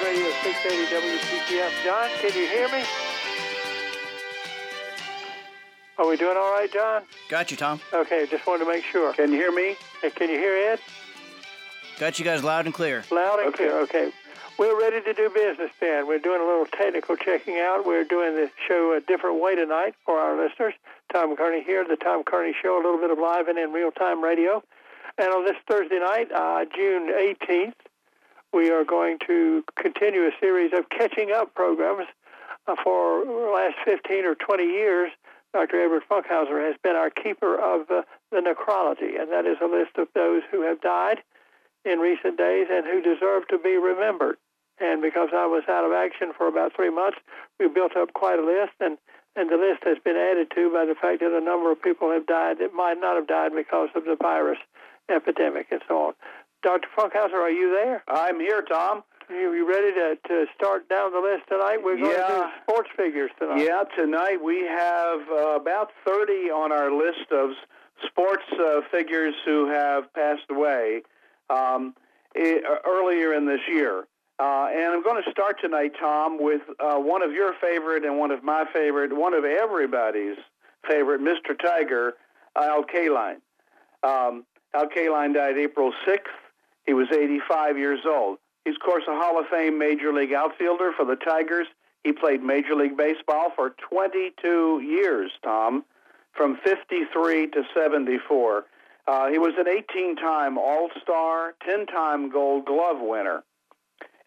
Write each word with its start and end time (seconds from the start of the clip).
News 0.00 0.06
Radio 0.06 0.30
680 0.42 1.06
WPTF. 1.18 1.84
John, 1.84 2.08
can 2.20 2.32
you 2.40 2.48
hear 2.48 2.68
me? 2.68 2.84
Are 5.98 6.08
we 6.08 6.16
doing 6.16 6.36
all 6.36 6.52
right, 6.52 6.72
John? 6.72 7.02
Got 7.28 7.50
you, 7.50 7.56
Tom. 7.56 7.80
Okay, 7.92 8.26
just 8.28 8.46
wanted 8.46 8.64
to 8.64 8.70
make 8.70 8.84
sure. 8.84 9.12
Can 9.12 9.30
you 9.32 9.38
hear 9.38 9.52
me? 9.52 9.76
Hey, 10.02 10.10
Can 10.10 10.28
you 10.30 10.38
hear 10.38 10.72
Ed? 10.72 10.80
Got 12.00 12.18
you 12.18 12.24
guys 12.24 12.42
loud 12.42 12.64
and 12.66 12.74
clear. 12.74 13.04
Loud 13.10 13.38
and 13.38 13.48
Okay. 13.48 13.56
clear. 13.68 13.78
Okay. 13.80 14.12
We're 14.58 14.78
ready 14.78 15.00
to 15.00 15.14
do 15.14 15.30
business, 15.30 15.70
Dan. 15.80 16.06
We're 16.06 16.18
doing 16.18 16.40
a 16.40 16.44
little 16.44 16.66
technical 16.66 17.16
checking 17.16 17.58
out. 17.58 17.84
We're 17.86 18.04
doing 18.04 18.34
the 18.36 18.50
show 18.68 18.92
a 18.94 19.00
different 19.00 19.40
way 19.40 19.54
tonight 19.54 19.94
for 20.04 20.18
our 20.18 20.36
listeners. 20.36 20.74
Tom 21.12 21.36
Kearney 21.36 21.62
here, 21.62 21.84
the 21.86 21.96
Tom 21.96 22.22
Kearney 22.24 22.54
Show, 22.60 22.76
a 22.76 22.82
little 22.82 22.98
bit 22.98 23.10
of 23.10 23.18
live 23.18 23.48
and 23.48 23.58
in 23.58 23.72
real 23.72 23.90
time 23.92 24.22
radio. 24.22 24.62
And 25.18 25.28
on 25.32 25.44
this 25.44 25.56
Thursday 25.68 25.98
night, 26.00 26.30
uh, 26.32 26.64
June 26.74 27.08
18th, 27.12 27.74
we 28.54 28.70
are 28.70 28.84
going 28.84 29.18
to 29.26 29.64
continue 29.74 30.22
a 30.22 30.30
series 30.40 30.72
of 30.72 30.88
catching 30.88 31.32
up 31.32 31.52
programs 31.54 32.06
uh, 32.68 32.76
for 32.82 33.24
the 33.24 33.50
last 33.52 33.74
15 33.84 34.24
or 34.24 34.36
20 34.36 34.62
years. 34.62 35.10
Dr. 35.52 35.82
Edward 35.82 36.02
Funkhauser 36.08 36.64
has 36.64 36.76
been 36.82 36.94
our 36.94 37.10
keeper 37.10 37.58
of 37.58 37.90
uh, 37.90 38.02
the 38.30 38.38
necrology, 38.38 39.20
and 39.20 39.30
that 39.32 39.44
is 39.44 39.58
a 39.60 39.66
list 39.66 39.98
of 39.98 40.06
those 40.14 40.42
who 40.50 40.62
have 40.62 40.80
died 40.80 41.18
in 41.84 41.98
recent 41.98 42.38
days 42.38 42.68
and 42.70 42.86
who 42.86 43.02
deserve 43.02 43.46
to 43.48 43.58
be 43.58 43.76
remembered. 43.76 44.36
And 44.80 45.02
because 45.02 45.30
I 45.34 45.46
was 45.46 45.64
out 45.68 45.84
of 45.84 45.92
action 45.92 46.32
for 46.36 46.46
about 46.46 46.74
three 46.74 46.90
months, 46.90 47.18
we 47.58 47.68
built 47.68 47.96
up 47.96 48.12
quite 48.14 48.38
a 48.38 48.46
list, 48.46 48.74
and, 48.80 48.98
and 49.36 49.50
the 49.50 49.58
list 49.58 49.82
has 49.82 49.98
been 50.04 50.16
added 50.16 50.50
to 50.54 50.72
by 50.72 50.86
the 50.86 50.94
fact 50.94 51.20
that 51.20 51.36
a 51.36 51.44
number 51.44 51.70
of 51.70 51.82
people 51.82 52.10
have 52.10 52.26
died 52.26 52.58
that 52.58 52.72
might 52.72 52.98
not 52.98 53.16
have 53.16 53.26
died 53.26 53.52
because 53.54 53.90
of 53.94 54.04
the 54.04 54.16
virus 54.20 54.58
epidemic 55.10 55.66
and 55.70 55.82
so 55.86 56.08
on. 56.08 56.14
Dr. 56.64 56.88
Funkhauser, 56.98 57.34
are 57.34 57.50
you 57.50 57.70
there? 57.70 58.02
I'm 58.08 58.40
here, 58.40 58.62
Tom. 58.62 59.04
You, 59.28 59.52
you 59.54 59.68
ready 59.68 59.92
to, 59.92 60.16
to 60.28 60.46
start 60.56 60.88
down 60.88 61.12
the 61.12 61.18
list 61.20 61.44
tonight? 61.48 61.78
We're 61.84 61.96
going 61.98 62.10
to 62.10 62.16
Yeah. 62.16 62.28
do 62.28 62.44
sports 62.62 62.88
figures 62.96 63.30
tonight. 63.38 63.62
Yeah, 63.64 63.84
tonight 63.96 64.42
we 64.42 64.60
have 64.66 65.20
uh, 65.30 65.56
about 65.56 65.90
30 66.06 66.50
on 66.50 66.72
our 66.72 66.90
list 66.90 67.30
of 67.30 67.50
sports 68.06 68.44
uh, 68.58 68.80
figures 68.90 69.34
who 69.44 69.68
have 69.68 70.12
passed 70.14 70.44
away 70.50 71.02
um, 71.50 71.94
i- 72.34 72.60
earlier 72.86 73.34
in 73.34 73.46
this 73.46 73.60
year. 73.68 74.06
Uh, 74.38 74.68
and 74.74 74.92
I'm 74.92 75.02
going 75.02 75.22
to 75.22 75.30
start 75.30 75.60
tonight, 75.60 75.92
Tom, 76.00 76.42
with 76.42 76.62
uh, 76.80 76.96
one 76.96 77.22
of 77.22 77.32
your 77.32 77.52
favorite 77.60 78.04
and 78.04 78.18
one 78.18 78.30
of 78.30 78.42
my 78.42 78.64
favorite, 78.72 79.14
one 79.14 79.32
of 79.34 79.44
everybody's 79.44 80.36
favorite, 80.88 81.20
Mr. 81.20 81.58
Tiger, 81.58 82.14
Al 82.56 82.84
Kaline. 82.84 83.36
Um, 84.02 84.44
Al 84.74 84.88
Kaline 84.88 85.34
died 85.34 85.56
April 85.56 85.92
6th. 86.06 86.18
He 86.86 86.94
was 86.94 87.08
85 87.10 87.78
years 87.78 88.00
old. 88.06 88.38
He's, 88.64 88.74
of 88.74 88.80
course, 88.80 89.04
a 89.08 89.12
Hall 89.12 89.38
of 89.38 89.46
Fame 89.48 89.78
Major 89.78 90.12
League 90.12 90.32
outfielder 90.32 90.92
for 90.96 91.04
the 91.04 91.16
Tigers. 91.16 91.66
He 92.02 92.12
played 92.12 92.42
Major 92.42 92.74
League 92.74 92.96
Baseball 92.96 93.50
for 93.54 93.74
22 93.90 94.80
years, 94.80 95.30
Tom, 95.42 95.84
from 96.32 96.58
53 96.64 97.48
to 97.48 97.62
74. 97.74 98.64
Uh, 99.06 99.28
he 99.28 99.38
was 99.38 99.52
an 99.58 99.68
18 99.68 100.16
time 100.16 100.56
All 100.58 100.88
Star, 101.02 101.54
10 101.66 101.86
time 101.86 102.30
Gold 102.30 102.66
Glove 102.66 103.00
winner. 103.00 103.42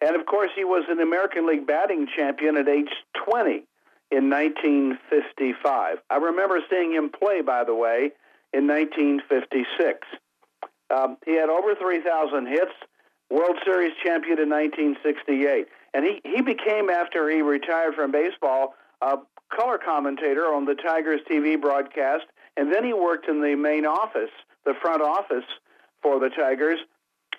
And 0.00 0.14
of 0.14 0.26
course, 0.26 0.50
he 0.54 0.64
was 0.64 0.84
an 0.88 1.00
American 1.00 1.46
League 1.46 1.66
batting 1.66 2.06
champion 2.14 2.56
at 2.56 2.68
age 2.68 2.90
20 3.24 3.64
in 4.10 4.30
1955. 4.30 5.98
I 6.08 6.16
remember 6.16 6.60
seeing 6.70 6.92
him 6.92 7.10
play, 7.10 7.40
by 7.42 7.64
the 7.64 7.74
way, 7.74 8.12
in 8.52 8.66
1956. 8.66 10.06
Um, 10.90 11.16
he 11.24 11.34
had 11.34 11.48
over 11.48 11.74
3,000 11.74 12.46
hits, 12.46 12.72
World 13.30 13.56
Series 13.64 13.92
champion 14.02 14.38
in 14.38 14.48
1968. 14.48 15.66
And 15.94 16.04
he, 16.04 16.20
he 16.24 16.40
became, 16.40 16.88
after 16.88 17.28
he 17.30 17.42
retired 17.42 17.94
from 17.94 18.10
baseball, 18.10 18.74
a 19.02 19.16
color 19.54 19.78
commentator 19.78 20.46
on 20.46 20.64
the 20.64 20.74
Tigers 20.74 21.20
TV 21.30 21.60
broadcast. 21.60 22.24
And 22.56 22.72
then 22.72 22.84
he 22.84 22.92
worked 22.92 23.28
in 23.28 23.40
the 23.40 23.54
main 23.54 23.86
office, 23.86 24.30
the 24.64 24.74
front 24.80 25.02
office 25.02 25.44
for 26.02 26.18
the 26.18 26.30
Tigers. 26.30 26.78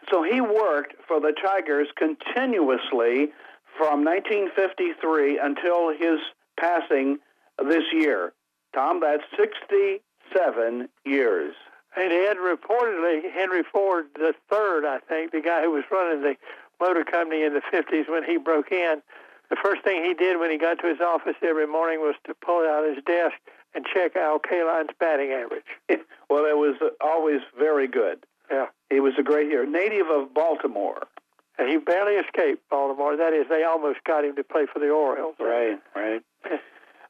So 0.09 0.23
he 0.23 0.41
worked 0.41 0.95
for 1.07 1.19
the 1.19 1.33
Tigers 1.43 1.87
continuously 1.97 3.29
from 3.77 4.03
1953 4.03 5.39
until 5.39 5.89
his 5.89 6.19
passing 6.59 7.19
this 7.67 7.83
year. 7.93 8.33
Tom, 8.73 8.99
that's 9.01 9.23
67 9.37 10.89
years. 11.05 11.55
And 11.99 12.13
Ed, 12.13 12.37
reportedly, 12.37 13.29
Henry 13.29 13.61
Ford 13.61 14.05
the 14.15 14.33
third, 14.49 14.85
I 14.85 14.99
think, 14.99 15.31
the 15.31 15.41
guy 15.41 15.63
who 15.63 15.71
was 15.71 15.83
running 15.91 16.21
the 16.21 16.35
motor 16.79 17.03
company 17.03 17.43
in 17.43 17.53
the 17.53 17.61
50s 17.73 18.09
when 18.09 18.23
he 18.23 18.37
broke 18.37 18.71
in, 18.71 19.01
the 19.49 19.57
first 19.61 19.83
thing 19.83 20.05
he 20.05 20.13
did 20.13 20.39
when 20.39 20.49
he 20.49 20.57
got 20.57 20.79
to 20.79 20.87
his 20.87 21.01
office 21.01 21.35
every 21.43 21.67
morning 21.67 21.99
was 21.99 22.15
to 22.25 22.33
pull 22.33 22.65
out 22.65 22.87
his 22.87 23.03
desk 23.03 23.35
and 23.75 23.85
check 23.93 24.15
Al 24.15 24.39
Kaline's 24.39 24.91
batting 24.97 25.31
average. 25.31 25.65
well, 26.29 26.45
it 26.45 26.55
was 26.55 26.77
always 27.01 27.41
very 27.57 27.87
good. 27.87 28.25
Yeah. 28.49 28.67
He 28.89 29.01
was 29.01 29.13
a 29.19 29.23
great 29.23 29.47
hero, 29.47 29.65
native 29.65 30.07
of 30.07 30.33
Baltimore. 30.33 31.05
And 31.57 31.67
he 31.67 31.77
barely 31.77 32.13
escaped 32.13 32.63
Baltimore. 32.69 33.17
That 33.17 33.33
is, 33.33 33.47
they 33.49 33.63
almost 33.63 33.99
got 34.05 34.23
him 34.23 34.37
to 34.37 34.43
play 34.45 34.67
for 34.71 34.79
the 34.79 34.89
Orioles. 34.89 35.35
Right, 35.39 35.79
right. 35.95 36.21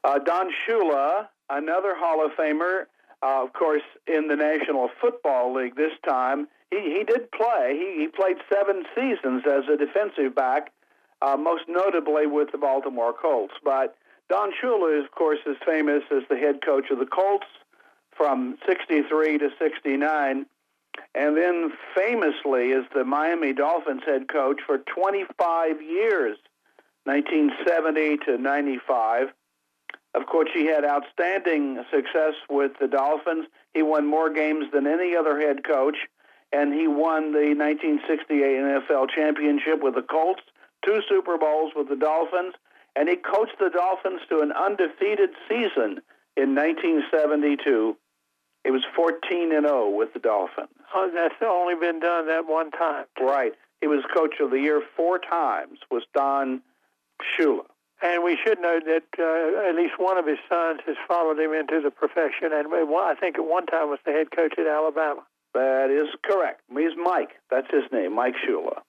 Uh, 0.02 0.18
Don 0.18 0.48
Shula, 0.66 1.28
another 1.50 1.94
Hall 1.94 2.24
of 2.24 2.32
Famer, 2.32 2.84
uh, 3.22 3.42
of 3.44 3.52
course, 3.52 3.82
in 4.06 4.28
the 4.28 4.36
National 4.36 4.88
Football 5.00 5.54
League 5.54 5.76
this 5.76 5.92
time. 6.06 6.48
He, 6.70 6.98
he 6.98 7.04
did 7.04 7.30
play. 7.32 7.76
He, 7.78 8.02
he 8.02 8.08
played 8.08 8.36
seven 8.52 8.84
seasons 8.94 9.42
as 9.46 9.64
a 9.72 9.76
defensive 9.76 10.34
back, 10.34 10.72
uh, 11.20 11.36
most 11.36 11.64
notably 11.68 12.26
with 12.26 12.52
the 12.52 12.58
Baltimore 12.58 13.12
Colts. 13.12 13.54
But 13.62 13.96
Don 14.28 14.52
Shula, 14.52 14.98
is 14.98 15.04
of 15.04 15.10
course, 15.10 15.40
is 15.44 15.56
famous 15.66 16.02
as 16.10 16.22
the 16.30 16.36
head 16.36 16.60
coach 16.64 16.90
of 16.90 16.98
the 16.98 17.06
Colts 17.06 17.46
from 18.16 18.56
63 18.66 19.38
to 19.38 19.50
69, 19.58 20.46
and 21.14 21.36
then 21.36 21.72
famously 21.94 22.72
as 22.72 22.84
the 22.94 23.04
Miami 23.04 23.52
Dolphins 23.52 24.02
head 24.06 24.28
coach 24.28 24.60
for 24.66 24.78
25 24.78 25.82
years, 25.82 26.36
1970 27.04 28.18
to 28.26 28.38
95. 28.38 29.28
Of 30.14 30.26
course, 30.26 30.50
he 30.52 30.66
had 30.66 30.84
outstanding 30.84 31.82
success 31.90 32.34
with 32.48 32.72
the 32.80 32.88
Dolphins. 32.88 33.46
He 33.74 33.82
won 33.82 34.06
more 34.06 34.30
games 34.30 34.66
than 34.72 34.86
any 34.86 35.14
other 35.14 35.38
head 35.38 35.62
coach, 35.64 35.96
and 36.52 36.74
he 36.74 36.88
won 36.88 37.32
the 37.32 37.54
1968 37.54 38.40
NFL 38.40 39.10
championship 39.14 39.82
with 39.82 39.94
the 39.94 40.02
Colts, 40.02 40.42
two 40.84 41.00
Super 41.08 41.38
Bowls 41.38 41.72
with 41.76 41.88
the 41.88 41.96
Dolphins, 41.96 42.54
and 42.96 43.08
he 43.08 43.16
coached 43.16 43.58
the 43.60 43.70
Dolphins 43.70 44.20
to 44.30 44.40
an 44.40 44.50
undefeated 44.52 45.30
season 45.48 46.02
in 46.36 46.54
1972. 46.56 47.96
It 48.64 48.72
was 48.72 48.82
14 48.94 49.54
and 49.54 49.66
0 49.66 49.90
with 49.90 50.12
the 50.12 50.18
Dolphins. 50.18 50.68
Oh, 50.94 51.10
that's 51.14 51.34
only 51.42 51.76
been 51.76 52.00
done 52.00 52.26
that 52.26 52.46
one 52.46 52.70
time. 52.72 53.06
Right. 53.20 53.52
He 53.80 53.86
was 53.86 54.04
coach 54.14 54.34
of 54.40 54.50
the 54.50 54.58
year 54.58 54.82
four 54.96 55.18
times. 55.18 55.78
Was 55.90 56.02
Don 56.14 56.62
Shula. 57.22 57.64
And 58.02 58.24
we 58.24 58.38
should 58.42 58.60
note 58.60 58.84
that 58.86 59.04
uh, 59.18 59.68
at 59.68 59.74
least 59.74 59.94
one 59.98 60.16
of 60.16 60.26
his 60.26 60.38
sons 60.48 60.80
has 60.86 60.96
followed 61.06 61.38
him 61.38 61.52
into 61.52 61.80
the 61.82 61.90
profession, 61.90 62.50
and 62.52 62.68
I 62.72 63.14
think 63.20 63.36
at 63.36 63.44
one 63.44 63.66
time 63.66 63.90
was 63.90 63.98
the 64.06 64.12
head 64.12 64.30
coach 64.34 64.54
at 64.58 64.66
Alabama. 64.66 65.22
That 65.52 65.90
is 65.90 66.08
correct. 66.22 66.62
He's 66.70 66.96
Mike. 66.96 67.32
That's 67.50 67.70
his 67.70 67.84
name, 67.92 68.14
Mike 68.14 68.36
Shula. 68.46 68.80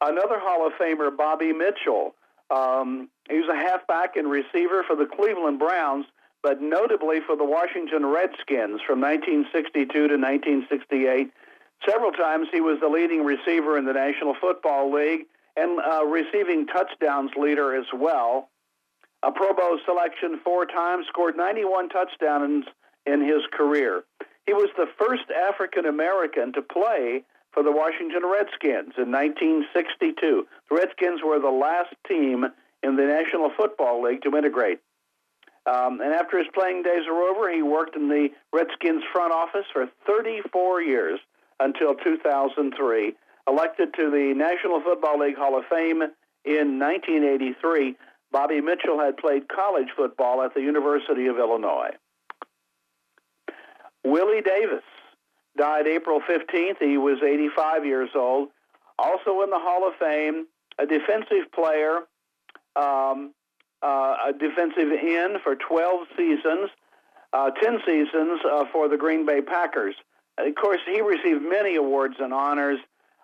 Another 0.00 0.38
Hall 0.38 0.66
of 0.66 0.74
Famer, 0.74 1.16
Bobby 1.16 1.52
Mitchell. 1.52 2.14
Um, 2.50 3.08
he 3.28 3.38
was 3.38 3.48
a 3.48 3.56
halfback 3.56 4.16
and 4.16 4.30
receiver 4.30 4.84
for 4.86 4.94
the 4.94 5.06
Cleveland 5.06 5.58
Browns, 5.58 6.06
but 6.42 6.60
notably 6.60 7.18
for 7.26 7.34
the 7.34 7.44
Washington 7.44 8.06
Redskins 8.06 8.80
from 8.86 9.00
1962 9.00 9.90
to 9.92 10.14
1968. 10.14 11.32
Several 11.88 12.12
times 12.12 12.48
he 12.52 12.60
was 12.60 12.78
the 12.80 12.88
leading 12.88 13.24
receiver 13.24 13.76
in 13.76 13.84
the 13.84 13.92
National 13.92 14.34
Football 14.40 14.92
League 14.92 15.26
and 15.56 15.78
uh, 15.80 16.04
receiving 16.04 16.66
touchdowns 16.66 17.30
leader 17.36 17.74
as 17.74 17.86
well. 17.94 18.48
A 19.22 19.32
Pro 19.32 19.54
Bowl 19.54 19.78
selection 19.84 20.38
four 20.44 20.66
times, 20.66 21.06
scored 21.08 21.36
91 21.36 21.88
touchdowns 21.88 22.64
in 23.06 23.20
his 23.20 23.42
career. 23.52 24.04
He 24.46 24.52
was 24.52 24.68
the 24.76 24.86
first 24.98 25.24
African 25.30 25.86
American 25.86 26.52
to 26.52 26.62
play 26.62 27.24
for 27.52 27.62
the 27.62 27.72
Washington 27.72 28.22
Redskins 28.22 28.92
in 28.98 29.10
1962. 29.10 30.46
The 30.68 30.74
Redskins 30.74 31.20
were 31.24 31.40
the 31.40 31.48
last 31.48 31.94
team 32.06 32.44
in 32.82 32.96
the 32.96 33.02
National 33.02 33.50
Football 33.56 34.02
League 34.02 34.22
to 34.22 34.36
integrate. 34.36 34.80
Um, 35.66 36.00
and 36.00 36.12
after 36.12 36.38
his 36.38 36.46
playing 36.54 36.82
days 36.82 37.08
are 37.08 37.22
over, 37.22 37.50
he 37.52 37.62
worked 37.62 37.96
in 37.96 38.08
the 38.08 38.28
Redskins 38.52 39.02
front 39.12 39.32
office 39.32 39.66
for 39.72 39.88
34 40.06 40.82
years 40.82 41.18
until 41.58 41.94
2003. 41.94 43.14
Elected 43.48 43.94
to 43.94 44.10
the 44.10 44.34
National 44.36 44.80
Football 44.80 45.20
League 45.20 45.36
Hall 45.36 45.56
of 45.58 45.64
Fame 45.70 46.02
in 46.44 46.78
1983, 46.78 47.96
Bobby 48.32 48.60
Mitchell 48.60 48.98
had 48.98 49.16
played 49.16 49.48
college 49.48 49.88
football 49.96 50.42
at 50.42 50.54
the 50.54 50.60
University 50.60 51.26
of 51.26 51.38
Illinois. 51.38 51.90
Willie 54.04 54.42
Davis 54.42 54.84
died 55.56 55.86
April 55.86 56.20
15th. 56.20 56.78
He 56.80 56.98
was 56.98 57.18
85 57.22 57.84
years 57.84 58.10
old. 58.14 58.48
Also 58.98 59.42
in 59.42 59.50
the 59.50 59.58
Hall 59.58 59.86
of 59.86 59.94
Fame, 59.98 60.46
a 60.78 60.86
defensive 60.86 61.50
player, 61.54 62.00
um, 62.76 63.32
uh, 63.82 64.16
a 64.28 64.32
defensive 64.32 64.90
end 64.92 65.38
for 65.42 65.56
12 65.56 66.06
seasons, 66.16 66.70
uh, 67.32 67.50
10 67.50 67.78
seasons 67.86 68.40
uh, 68.50 68.64
for 68.72 68.88
the 68.88 68.96
Green 68.96 69.26
Bay 69.26 69.40
Packers. 69.40 69.94
Of 70.38 70.54
course, 70.54 70.80
he 70.86 71.00
received 71.00 71.42
many 71.42 71.76
awards 71.76 72.16
and 72.18 72.32
honors. 72.32 72.78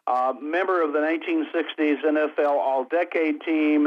Uh, 0.06 0.34
member 0.40 0.82
of 0.82 0.92
the 0.92 0.98
1960s 0.98 2.04
NFL 2.04 2.46
All 2.46 2.84
Decade 2.84 3.40
team. 3.42 3.86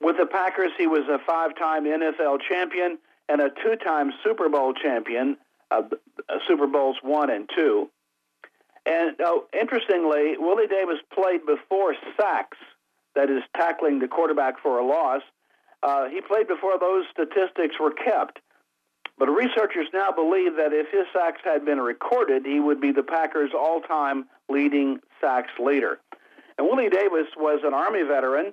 With 0.00 0.16
the 0.18 0.26
Packers, 0.26 0.72
he 0.76 0.86
was 0.86 1.08
a 1.08 1.18
five 1.24 1.56
time 1.56 1.84
NFL 1.84 2.38
champion 2.48 2.98
and 3.28 3.40
a 3.40 3.48
two 3.50 3.76
time 3.76 4.12
Super 4.22 4.48
Bowl 4.48 4.74
champion, 4.74 5.36
uh, 5.70 5.82
Super 6.46 6.66
Bowls 6.66 6.96
one 7.02 7.30
and 7.30 7.48
two. 7.54 7.90
And 8.86 9.16
oh, 9.20 9.46
interestingly, 9.58 10.36
Willie 10.38 10.66
Davis 10.66 10.98
played 11.12 11.46
before 11.46 11.94
sacks, 12.18 12.58
that 13.14 13.30
is, 13.30 13.42
tackling 13.56 13.98
the 13.98 14.08
quarterback 14.08 14.60
for 14.60 14.78
a 14.78 14.86
loss. 14.86 15.22
Uh, 15.82 16.08
he 16.08 16.20
played 16.20 16.48
before 16.48 16.78
those 16.78 17.04
statistics 17.10 17.76
were 17.80 17.92
kept. 17.92 18.40
But 19.18 19.28
researchers 19.28 19.86
now 19.92 20.10
believe 20.10 20.56
that 20.56 20.72
if 20.72 20.90
his 20.90 21.06
sacks 21.12 21.40
had 21.44 21.64
been 21.64 21.80
recorded, 21.80 22.44
he 22.44 22.58
would 22.58 22.80
be 22.80 22.92
the 22.92 23.02
Packers' 23.02 23.52
all 23.56 23.80
time 23.80 24.26
leading 24.48 24.98
sacks 25.20 25.52
leader. 25.58 26.00
And 26.58 26.66
Willie 26.66 26.90
Davis 26.90 27.28
was 27.36 27.60
an 27.64 27.74
Army 27.74 28.02
veteran. 28.02 28.52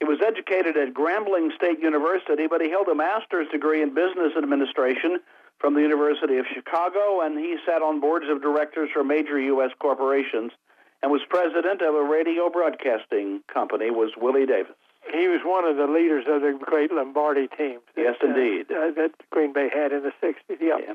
He 0.00 0.06
was 0.06 0.20
educated 0.24 0.76
at 0.76 0.94
Grambling 0.94 1.54
State 1.56 1.80
University, 1.80 2.46
but 2.46 2.60
he 2.60 2.70
held 2.70 2.88
a 2.88 2.94
master's 2.94 3.48
degree 3.48 3.82
in 3.82 3.94
business 3.94 4.32
administration 4.36 5.18
from 5.58 5.74
the 5.74 5.82
University 5.82 6.38
of 6.38 6.46
Chicago, 6.54 7.20
and 7.20 7.38
he 7.38 7.56
sat 7.66 7.82
on 7.82 8.00
boards 8.00 8.26
of 8.28 8.40
directors 8.40 8.90
for 8.92 9.02
major 9.02 9.40
U.S. 9.40 9.70
corporations 9.80 10.52
and 11.02 11.10
was 11.10 11.20
president 11.28 11.82
of 11.82 11.94
a 11.94 12.02
radio 12.02 12.48
broadcasting 12.48 13.42
company, 13.52 13.90
was 13.90 14.12
Willie 14.16 14.46
Davis. 14.46 14.74
He 15.12 15.28
was 15.28 15.40
one 15.44 15.64
of 15.64 15.76
the 15.76 15.86
leaders 15.86 16.24
of 16.28 16.42
the 16.42 16.58
great 16.60 16.92
Lombardi 16.92 17.48
teams. 17.56 17.82
That, 17.96 18.02
yes, 18.02 18.16
indeed. 18.22 18.66
Uh, 18.70 18.92
that 18.96 19.10
Green 19.30 19.52
Bay 19.52 19.68
had 19.72 19.92
in 19.92 20.02
the 20.02 20.12
60s. 20.22 20.34
Yep. 20.48 20.60
Yeah. 20.60 20.94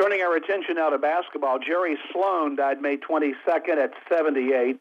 Turning 0.00 0.22
our 0.22 0.34
attention 0.34 0.74
now 0.74 0.90
to 0.90 0.98
basketball, 0.98 1.58
Jerry 1.60 1.96
Sloan 2.12 2.56
died 2.56 2.82
May 2.82 2.96
22nd 2.96 3.76
at 3.76 3.92
78. 4.08 4.80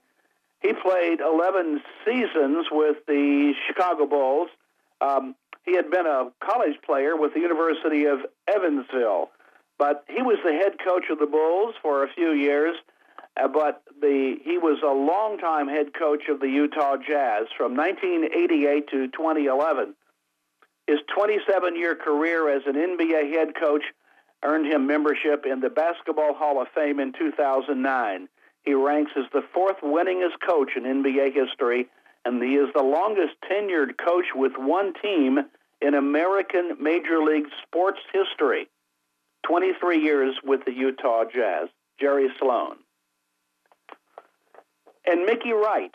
He 0.62 0.74
played 0.74 1.20
11 1.20 1.82
seasons 2.06 2.68
with 2.72 2.98
the 3.06 3.54
Chicago 3.68 4.08
Bulls. 4.08 4.50
Um, 5.02 5.36
he 5.66 5.76
had 5.76 5.92
been 5.92 6.08
a 6.08 6.32
college 6.44 6.78
player 6.86 7.16
with 7.16 7.34
the 7.34 7.42
University 7.42 8.06
of 8.06 8.20
Evansville, 8.48 9.30
but 9.78 10.04
he 10.08 10.22
was 10.22 10.38
the 10.44 10.52
head 10.52 10.74
coach 10.84 11.06
of 11.12 11.20
the 11.20 11.28
Bulls 11.28 11.76
for 11.82 12.04
a 12.04 12.08
few 12.14 12.32
years. 12.32 12.76
Uh, 13.36 13.48
but 13.48 13.84
the 14.00 14.38
he 14.44 14.58
was 14.58 14.80
a 14.84 14.94
longtime 14.94 15.68
head 15.68 15.94
coach 15.98 16.24
of 16.30 16.40
the 16.40 16.48
Utah 16.48 16.98
Jazz 16.98 17.48
from 17.58 17.76
1988 17.76 18.88
to 18.90 19.08
2011. 19.08 19.96
His 20.86 21.00
27-year 21.18 21.96
career 21.96 22.56
as 22.56 22.64
an 22.68 22.76
NBA 22.76 23.32
head 23.32 23.56
coach 23.60 23.84
earned 24.44 24.66
him 24.66 24.86
membership 24.86 25.46
in 25.46 25.62
the 25.62 25.70
Basketball 25.70 26.34
Hall 26.34 26.62
of 26.62 26.68
Fame 26.76 27.00
in 27.00 27.14
2009. 27.14 28.28
He 28.64 28.74
ranks 28.74 29.12
as 29.18 29.26
the 29.32 29.44
fourth 29.54 29.78
winningest 29.82 30.46
coach 30.46 30.72
in 30.76 30.84
NBA 30.84 31.34
history 31.34 31.88
and 32.26 32.42
he 32.42 32.56
is 32.56 32.70
the 32.74 32.84
longest 32.84 33.34
tenured 33.50 33.98
coach 33.98 34.28
with 34.34 34.54
one 34.58 34.94
team 35.02 35.40
in 35.82 35.94
American 35.94 36.78
Major 36.80 37.22
League 37.22 37.48
sports 37.66 38.00
history. 38.14 38.70
23 39.46 40.02
years 40.02 40.36
with 40.44 40.64
the 40.66 40.72
Utah 40.72 41.26
Jazz, 41.26 41.68
Jerry 42.00 42.30
Sloan. 42.40 42.78
And 45.06 45.26
Mickey 45.26 45.52
Wright 45.52 45.94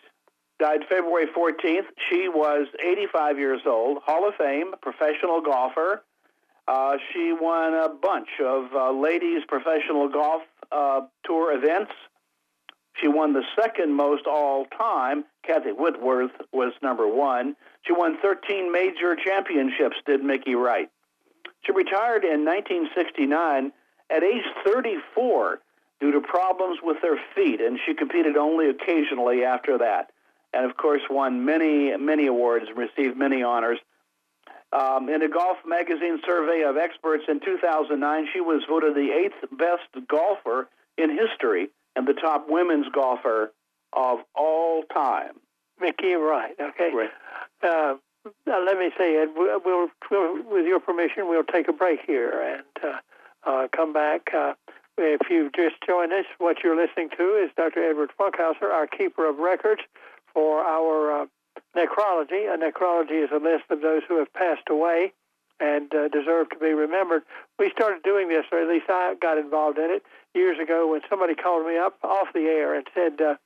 died 0.58 0.80
February 0.88 1.26
14th. 1.26 1.86
She 2.10 2.28
was 2.28 2.66
85 2.84 3.38
years 3.38 3.60
old, 3.66 4.02
Hall 4.04 4.28
of 4.28 4.34
Fame, 4.34 4.74
professional 4.82 5.40
golfer. 5.40 6.02
Uh, 6.66 6.98
she 7.12 7.32
won 7.32 7.74
a 7.74 7.88
bunch 7.88 8.28
of 8.44 8.66
uh, 8.74 8.90
ladies' 8.92 9.42
professional 9.48 10.08
golf 10.08 10.42
uh, 10.70 11.00
tour 11.24 11.56
events. 11.56 11.92
She 13.00 13.08
won 13.08 13.32
the 13.32 13.44
second 13.58 13.94
most 13.94 14.26
all 14.26 14.66
time. 14.66 15.24
Kathy 15.46 15.70
Whitworth 15.70 16.32
was 16.52 16.72
number 16.82 17.06
one. 17.06 17.56
She 17.86 17.92
won 17.92 18.18
13 18.20 18.72
major 18.72 19.16
championships, 19.16 19.96
did 20.04 20.22
Mickey 20.22 20.54
Wright. 20.56 20.90
She 21.64 21.72
retired 21.72 22.24
in 22.24 22.44
1969 22.44 23.72
at 24.10 24.22
age 24.22 24.44
34 24.66 25.60
due 26.00 26.12
to 26.12 26.20
problems 26.20 26.78
with 26.82 26.98
her 27.02 27.16
feet, 27.34 27.60
and 27.60 27.78
she 27.84 27.94
competed 27.94 28.36
only 28.36 28.68
occasionally 28.68 29.44
after 29.44 29.78
that. 29.78 30.10
And 30.52 30.64
of 30.64 30.76
course, 30.76 31.02
won 31.10 31.44
many, 31.44 31.96
many 31.96 32.26
awards 32.26 32.66
and 32.68 32.78
received 32.78 33.16
many 33.16 33.42
honors. 33.42 33.78
Um, 34.72 35.08
in 35.08 35.22
a 35.22 35.28
Golf 35.28 35.58
Magazine 35.66 36.20
survey 36.26 36.62
of 36.62 36.76
experts 36.76 37.24
in 37.28 37.40
2009, 37.40 38.28
she 38.32 38.40
was 38.40 38.62
voted 38.68 38.94
the 38.94 39.10
eighth 39.12 39.50
best 39.50 40.06
golfer 40.08 40.68
in 40.96 41.16
history 41.16 41.68
and 41.96 42.06
the 42.06 42.12
top 42.12 42.46
women's 42.48 42.86
golfer 42.92 43.52
of 43.92 44.18
all 44.34 44.82
time. 44.82 45.40
Mickey 45.80 46.12
Wright. 46.12 46.54
Okay. 46.60 46.90
Right. 46.94 47.10
Uh, 47.62 47.96
let 48.46 48.78
me 48.78 48.90
say, 48.98 49.16
Ed, 49.16 49.28
we'll, 49.34 49.60
we'll, 49.64 49.88
with 50.50 50.66
your 50.66 50.80
permission, 50.80 51.28
we'll 51.28 51.44
take 51.44 51.68
a 51.68 51.72
break 51.72 52.00
here 52.06 52.62
and 52.84 52.92
uh, 52.92 53.50
uh, 53.50 53.68
come 53.74 53.92
back. 53.92 54.30
If 54.98 55.30
you've 55.30 55.52
just 55.52 55.76
joined 55.86 56.12
us, 56.12 56.24
what 56.38 56.64
you're 56.64 56.76
listening 56.76 57.10
to 57.16 57.44
is 57.44 57.50
Dr. 57.56 57.88
Edward 57.88 58.10
Funkhauser, 58.18 58.64
our 58.64 58.88
keeper 58.88 59.28
of 59.28 59.38
records 59.38 59.82
for 60.34 60.60
our 60.60 61.22
uh, 61.22 61.26
necrology. 61.76 62.52
A 62.52 62.58
necrology 62.58 63.22
is 63.22 63.30
a 63.30 63.38
list 63.38 63.70
of 63.70 63.80
those 63.80 64.02
who 64.08 64.18
have 64.18 64.32
passed 64.34 64.68
away 64.68 65.12
and 65.60 65.94
uh, 65.94 66.08
deserve 66.08 66.50
to 66.50 66.58
be 66.58 66.72
remembered. 66.72 67.22
We 67.60 67.70
started 67.70 68.02
doing 68.02 68.28
this, 68.28 68.44
or 68.50 68.60
at 68.60 68.68
least 68.68 68.86
I 68.88 69.14
got 69.20 69.38
involved 69.38 69.78
in 69.78 69.90
it, 69.90 70.02
years 70.34 70.58
ago 70.58 70.90
when 70.90 71.00
somebody 71.08 71.36
called 71.36 71.64
me 71.64 71.78
up 71.78 71.98
off 72.02 72.32
the 72.34 72.46
air 72.50 72.74
and 72.74 72.84
said, 72.92 73.20
uh, 73.20 73.36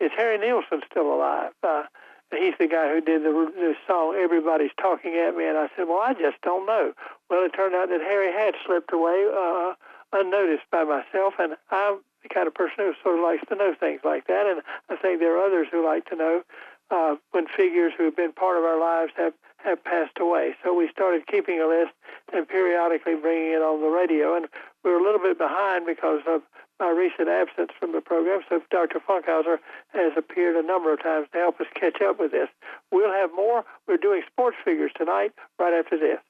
"Is 0.00 0.10
Harry 0.14 0.36
Nilsson 0.36 0.82
still 0.90 1.12
alive?" 1.12 1.52
Uh, 1.62 1.84
he's 2.32 2.54
the 2.58 2.68
guy 2.68 2.92
who 2.92 3.00
did 3.00 3.22
the, 3.22 3.32
the 3.56 3.74
song 3.86 4.14
"Everybody's 4.14 4.76
Talking 4.80 5.14
at 5.16 5.34
Me," 5.34 5.46
and 5.46 5.56
I 5.56 5.68
said, 5.74 5.88
"Well, 5.88 6.00
I 6.00 6.12
just 6.12 6.40
don't 6.42 6.66
know." 6.66 6.92
Well, 7.30 7.44
it 7.44 7.52
turned 7.52 7.74
out 7.74 7.88
that 7.88 8.00
Harry 8.00 8.32
had 8.32 8.54
slipped 8.66 8.92
away 8.92 9.26
uh, 9.32 9.72
unnoticed 10.12 10.70
by 10.70 10.84
myself, 10.84 11.34
and 11.38 11.54
I'm 11.70 12.00
the 12.22 12.28
kind 12.28 12.46
of 12.46 12.54
person 12.54 12.76
who 12.78 12.92
sort 13.02 13.18
of 13.18 13.22
likes 13.22 13.42
to 13.48 13.54
know 13.54 13.74
things 13.78 14.00
like 14.04 14.26
that, 14.26 14.46
and 14.46 14.62
I 14.88 14.96
think 14.96 15.20
there 15.20 15.36
are 15.38 15.46
others 15.46 15.68
who 15.70 15.84
like 15.84 16.06
to 16.06 16.16
know 16.16 16.42
uh, 16.90 17.16
when 17.32 17.46
figures 17.46 17.92
who 17.96 18.04
have 18.04 18.16
been 18.16 18.32
part 18.32 18.56
of 18.56 18.64
our 18.64 18.80
lives 18.80 19.12
have 19.16 19.34
have 19.58 19.82
passed 19.82 20.18
away. 20.20 20.54
So 20.62 20.72
we 20.72 20.88
started 20.88 21.26
keeping 21.26 21.60
a 21.60 21.66
list 21.66 21.92
and 22.32 22.48
periodically 22.48 23.16
bringing 23.16 23.52
it 23.52 23.62
on 23.62 23.80
the 23.80 23.88
radio. 23.88 24.36
And 24.36 24.46
we 24.84 24.90
were 24.90 24.98
a 24.98 25.02
little 25.02 25.20
bit 25.20 25.36
behind 25.36 25.84
because 25.84 26.20
of 26.28 26.42
my 26.78 26.90
recent 26.90 27.28
absence 27.28 27.70
from 27.78 27.92
the 27.92 28.00
program. 28.00 28.42
So 28.48 28.62
Dr. 28.70 29.00
Funkhauser 29.00 29.58
has 29.88 30.12
appeared 30.16 30.54
a 30.54 30.62
number 30.62 30.92
of 30.92 31.02
times 31.02 31.26
to 31.32 31.38
help 31.38 31.60
us 31.60 31.66
catch 31.74 32.00
up 32.00 32.20
with 32.20 32.30
this. 32.30 32.48
We'll 32.92 33.12
have 33.12 33.30
more. 33.34 33.64
We're 33.88 33.96
doing 33.96 34.22
sports 34.30 34.56
figures 34.64 34.92
tonight, 34.96 35.32
right 35.58 35.74
after 35.74 35.98
this. 35.98 36.20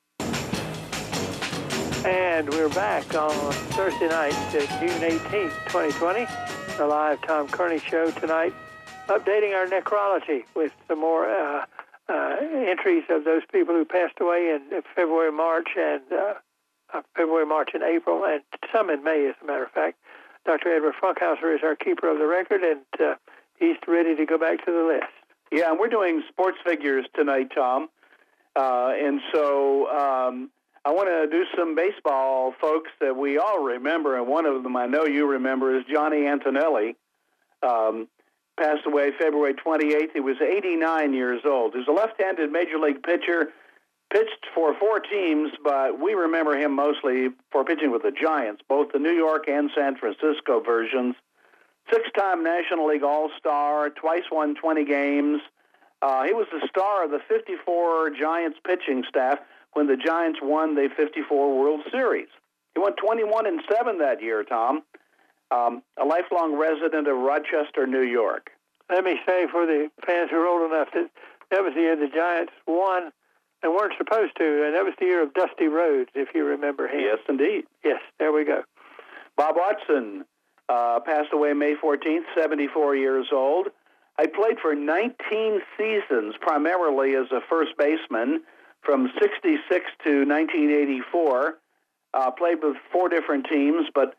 And 2.09 2.49
we're 2.49 2.71
back 2.71 3.15
on 3.15 3.53
Thursday 3.53 4.09
night, 4.09 4.33
June 4.51 4.63
18th, 4.71 5.53
2020, 5.67 6.27
the 6.79 6.87
live 6.87 7.21
Tom 7.21 7.47
Kearney 7.49 7.79
show 7.81 8.11
tonight, 8.13 8.55
updating 9.09 9.55
our 9.55 9.67
necrology 9.67 10.45
with 10.57 10.73
some 10.89 11.01
more 11.01 11.29
uh, 11.29 11.67
uh, 12.09 12.37
entries 12.67 13.05
of 13.11 13.25
those 13.25 13.43
people 13.53 13.75
who 13.75 13.85
passed 13.85 14.15
away 14.23 14.49
in 14.49 14.81
February, 14.97 15.31
March, 15.31 15.69
and 15.77 16.01
uh, 16.11 16.35
uh, 16.95 17.03
February, 17.15 17.45
March, 17.45 17.73
and 17.75 17.83
April, 17.83 18.25
and 18.25 18.41
some 18.73 18.89
in 18.89 19.05
May, 19.05 19.29
as 19.29 19.35
a 19.43 19.47
matter 19.47 19.65
of 19.65 19.71
fact. 19.73 19.99
Dr. 20.47 20.75
Edward 20.75 20.95
Funkhauser 20.95 21.55
is 21.55 21.61
our 21.63 21.77
keeper 21.77 22.11
of 22.11 22.17
the 22.17 22.27
record, 22.27 22.63
and 22.63 22.81
uh, 22.99 23.17
he's 23.59 23.77
ready 23.87 24.17
to 24.17 24.25
go 24.25 24.39
back 24.39 24.65
to 24.65 24.73
the 24.73 24.83
list. 24.83 25.13
Yeah, 25.53 25.73
and 25.73 25.79
we're 25.79 25.89
doing 25.89 26.23
sports 26.31 26.57
figures 26.65 27.05
tonight, 27.15 27.51
Tom. 27.55 27.91
Uh, 28.57 28.95
and 28.97 29.21
so 29.31 29.89
um, 29.91 30.51
I 30.85 30.93
want 30.93 31.09
to 31.09 31.27
do 31.31 31.45
some 31.57 31.75
baseball 31.75 32.55
folks 32.61 32.91
that 33.01 33.17
we 33.17 33.39
all 33.39 33.63
remember, 33.63 34.17
and 34.17 34.27
one 34.27 34.47
of 34.47 34.63
them 34.63 34.77
I 34.77 34.87
know 34.87 35.05
you 35.05 35.27
remember 35.27 35.77
is 35.77 35.85
Johnny 35.93 36.27
Antonelli. 36.27 36.97
Um, 37.63 38.09
passed 38.59 38.87
away 38.87 39.11
February 39.19 39.55
28th. 39.55 40.13
He 40.13 40.21
was 40.21 40.37
89 40.41 41.15
years 41.15 41.43
old. 41.45 41.75
He's 41.75 41.87
a 41.89 41.93
left-handed 41.93 42.51
major 42.51 42.79
league 42.79 43.03
pitcher, 43.03 43.49
pitched 44.13 44.47
for 44.55 44.75
four 44.79 45.01
teams, 45.01 45.51
but 45.63 46.01
we 46.01 46.15
remember 46.15 46.57
him 46.57 46.75
mostly 46.75 47.29
for 47.51 47.65
pitching 47.65 47.91
with 47.91 48.03
the 48.03 48.11
Giants, 48.11 48.63
both 48.69 48.93
the 48.93 48.99
New 48.99 49.13
York 49.13 49.45
and 49.49 49.71
San 49.77 49.97
Francisco 49.97 50.61
versions. 50.61 51.15
Six-time 51.93 52.43
National 52.45 52.89
League 52.89 53.03
All-Star, 53.03 53.91
twice 53.91 54.25
won 54.31 54.55
20 54.55 54.85
games. 54.85 55.41
Uh, 56.03 56.25
he 56.25 56.33
was 56.33 56.47
the 56.53 56.67
star 56.69 57.05
of 57.05 57.11
the 57.11 57.21
54 57.29 58.11
Giants 58.11 58.59
pitching 58.65 59.05
staff 59.09 59.39
when 59.73 59.87
the 59.87 59.97
Giants 59.97 60.41
won 60.43 60.75
the 60.75 60.89
54 60.97 61.59
World 61.59 61.81
Series. 61.91 62.29
He 62.75 62.81
went 62.81 62.97
21 62.97 63.47
and 63.47 63.61
7 63.71 63.99
that 63.99 64.23
year, 64.23 64.45
Tom 64.45 64.83
um, 65.51 65.83
a 66.01 66.05
lifelong 66.05 66.59
resident 66.59 67.09
of 67.09 67.17
Rochester, 67.17 67.87
New 67.87 68.03
York. 68.03 68.51
let 68.91 69.05
me 69.05 69.19
say 69.27 69.47
for 69.51 69.67
the 69.67 69.91
fans 70.07 70.31
who 70.31 70.37
are 70.37 70.47
old 70.47 70.71
enough 70.71 70.89
that 70.95 71.11
that 71.51 71.63
was 71.63 71.73
the 71.75 71.81
year 71.81 71.97
the 71.97 72.09
Giants 72.09 72.53
won 72.67 73.11
and 73.63 73.73
weren't 73.73 73.95
supposed 73.99 74.37
to, 74.39 74.65
and 74.67 74.75
that 74.75 74.85
was 74.85 74.95
the 75.01 75.07
year 75.07 75.23
of 75.23 75.35
Dusty 75.35 75.67
Rhodes, 75.67 76.11
if 76.15 76.29
you 76.35 76.45
remember 76.45 76.87
him. 76.87 77.01
Yes, 77.01 77.19
indeed. 77.29 77.65
Yes, 77.83 78.01
there 78.19 78.33
we 78.33 78.45
go. 78.45 78.63
Bob 79.37 79.57
Watson 79.57 80.25
uh, 80.69 81.01
passed 81.01 81.33
away 81.33 81.55
May 81.55 81.75
14th, 81.75 82.25
74 82.37 82.95
years 82.95 83.29
old. 83.33 83.69
I 84.17 84.27
played 84.27 84.59
for 84.61 84.75
19 84.75 85.61
seasons, 85.77 86.35
primarily 86.41 87.15
as 87.15 87.33
a 87.33 87.41
first 87.49 87.73
baseman 87.79 88.43
from 88.83 89.11
66 89.21 89.63
to 90.05 90.25
1984. 90.25 91.59
Uh, 92.15 92.31
played 92.31 92.57
with 92.63 92.77
four 92.91 93.11
different 93.11 93.47
teams, 93.51 93.87
but 93.95 94.15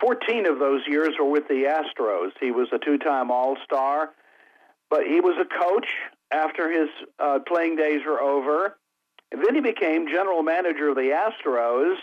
14 0.00 0.46
of 0.46 0.58
those 0.58 0.80
years 0.88 1.10
were 1.18 1.30
with 1.30 1.46
the 1.46 1.64
Astros. 1.64 2.30
He 2.40 2.50
was 2.50 2.68
a 2.72 2.78
two 2.78 2.98
time 2.98 3.30
All 3.30 3.56
Star, 3.64 4.10
but 4.90 5.06
he 5.06 5.20
was 5.20 5.36
a 5.40 5.44
coach 5.44 5.86
after 6.32 6.70
his 6.70 6.88
uh, 7.18 7.38
playing 7.46 7.76
days 7.76 8.00
were 8.04 8.20
over. 8.20 8.76
And 9.32 9.44
then 9.44 9.54
he 9.54 9.60
became 9.60 10.08
general 10.08 10.42
manager 10.42 10.88
of 10.88 10.96
the 10.96 11.12
Astros, 11.14 11.96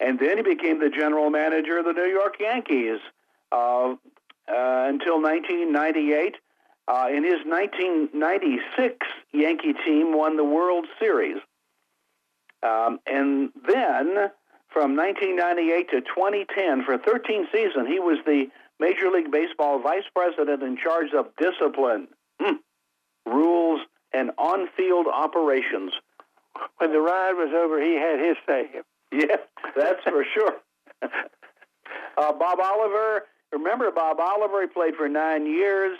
and 0.00 0.18
then 0.18 0.38
he 0.38 0.42
became 0.42 0.80
the 0.80 0.90
general 0.90 1.30
manager 1.30 1.78
of 1.78 1.84
the 1.84 1.92
New 1.92 2.08
York 2.08 2.36
Yankees 2.40 2.98
uh, 3.52 3.94
uh, 3.94 3.94
until 4.48 5.22
1998. 5.22 6.36
Uh, 6.90 7.06
in 7.08 7.22
his 7.22 7.38
1996 7.46 8.96
Yankee 9.32 9.74
team 9.86 10.16
won 10.16 10.36
the 10.36 10.42
World 10.42 10.86
Series. 10.98 11.36
Um, 12.64 12.98
and 13.06 13.50
then 13.68 14.32
from 14.72 14.96
1998 14.96 15.90
to 15.90 16.00
2010, 16.00 16.84
for 16.84 16.98
13 16.98 17.46
seasons, 17.52 17.86
he 17.86 18.00
was 18.00 18.18
the 18.26 18.46
Major 18.80 19.08
League 19.08 19.30
Baseball 19.30 19.80
vice 19.80 20.08
president 20.16 20.64
in 20.64 20.76
charge 20.76 21.12
of 21.16 21.26
discipline, 21.38 22.08
hmm. 22.40 22.56
rules, 23.24 23.82
and 24.12 24.32
on 24.36 24.66
field 24.76 25.06
operations. 25.06 25.92
When 26.78 26.90
the 26.90 26.98
ride 26.98 27.34
was 27.34 27.54
over, 27.54 27.80
he 27.80 27.94
had 27.94 28.18
his 28.18 28.36
say. 28.46 28.80
Yeah, 29.12 29.36
that's 29.76 30.02
for 30.02 30.24
sure. 30.34 30.56
uh, 31.02 31.08
Bob 32.32 32.58
Oliver, 32.60 33.26
remember 33.52 33.92
Bob 33.92 34.18
Oliver? 34.18 34.62
He 34.62 34.66
played 34.66 34.96
for 34.96 35.08
nine 35.08 35.46
years 35.46 35.96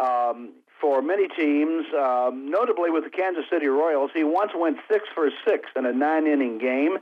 um, 0.00 0.52
for 0.80 1.02
many 1.02 1.28
teams, 1.28 1.84
um, 1.94 2.50
notably 2.50 2.90
with 2.90 3.04
the 3.04 3.10
Kansas 3.10 3.44
City 3.50 3.66
Royals. 3.66 4.10
He 4.14 4.24
once 4.24 4.52
went 4.56 4.78
six 4.90 5.04
for 5.14 5.28
six 5.46 5.68
in 5.76 5.84
a 5.84 5.92
nine 5.92 6.26
inning 6.26 6.58
game. 6.58 6.96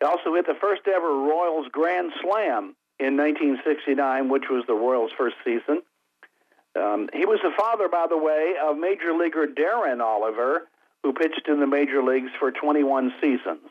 He 0.00 0.06
also 0.06 0.34
hit 0.34 0.46
the 0.46 0.56
first 0.60 0.82
ever 0.86 1.08
Royals 1.08 1.66
Grand 1.70 2.12
Slam 2.22 2.74
in 2.98 3.16
1969, 3.16 4.28
which 4.28 4.44
was 4.50 4.64
the 4.66 4.74
Royals' 4.74 5.10
first 5.16 5.36
season. 5.44 5.82
Um, 6.76 7.08
he 7.12 7.26
was 7.26 7.40
the 7.42 7.50
father, 7.56 7.88
by 7.88 8.06
the 8.08 8.16
way, 8.16 8.54
of 8.62 8.78
Major 8.78 9.12
Leaguer 9.12 9.46
Darren 9.46 10.00
Oliver, 10.00 10.68
who 11.02 11.12
pitched 11.12 11.48
in 11.48 11.60
the 11.60 11.66
major 11.66 12.02
leagues 12.02 12.30
for 12.38 12.50
21 12.50 13.12
seasons 13.20 13.68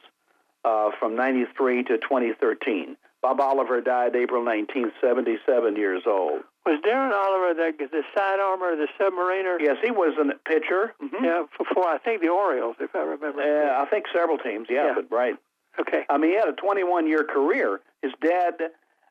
uh, 0.66 0.92
from 1.00 1.16
93 1.16 1.84
to 1.84 1.98
2013. 1.98 2.98
Bob 3.22 3.42
Oliver 3.42 3.82
died 3.82 4.16
April 4.16 4.44
1977, 4.46 5.76
years 5.76 6.04
old. 6.08 6.42
Was 6.66 6.80
Darren 6.86 7.12
Oliver 7.12 7.54
the, 7.54 7.88
the 7.88 8.04
side 8.16 8.40
armor, 8.40 8.76
the 8.76 8.88
submariner? 9.00 9.58
Yes, 9.60 9.78
he 9.84 9.92
was 9.92 10.16
a 10.18 10.38
pitcher. 10.50 10.94
Mm-hmm. 11.02 11.26
Yeah, 11.26 11.44
for, 11.58 11.66
for, 11.74 11.88
I 11.88 11.98
think 11.98 12.22
the 12.22 12.30
Orioles, 12.30 12.78
if 12.80 12.96
I 12.96 13.00
remember. 13.00 13.42
Uh, 13.42 13.82
I 13.82 13.86
think 13.90 14.06
several 14.14 14.38
teams. 14.38 14.68
Yeah, 14.70 14.88
yeah, 14.88 14.94
but 14.96 15.12
right. 15.12 15.36
Okay. 15.80 16.04
I 16.10 16.18
mean, 16.18 16.32
he 16.32 16.38
had 16.38 16.48
a 16.48 16.54
21-year 16.54 17.26
career. 17.26 17.82
His 18.02 18.12
dad, 18.22 18.54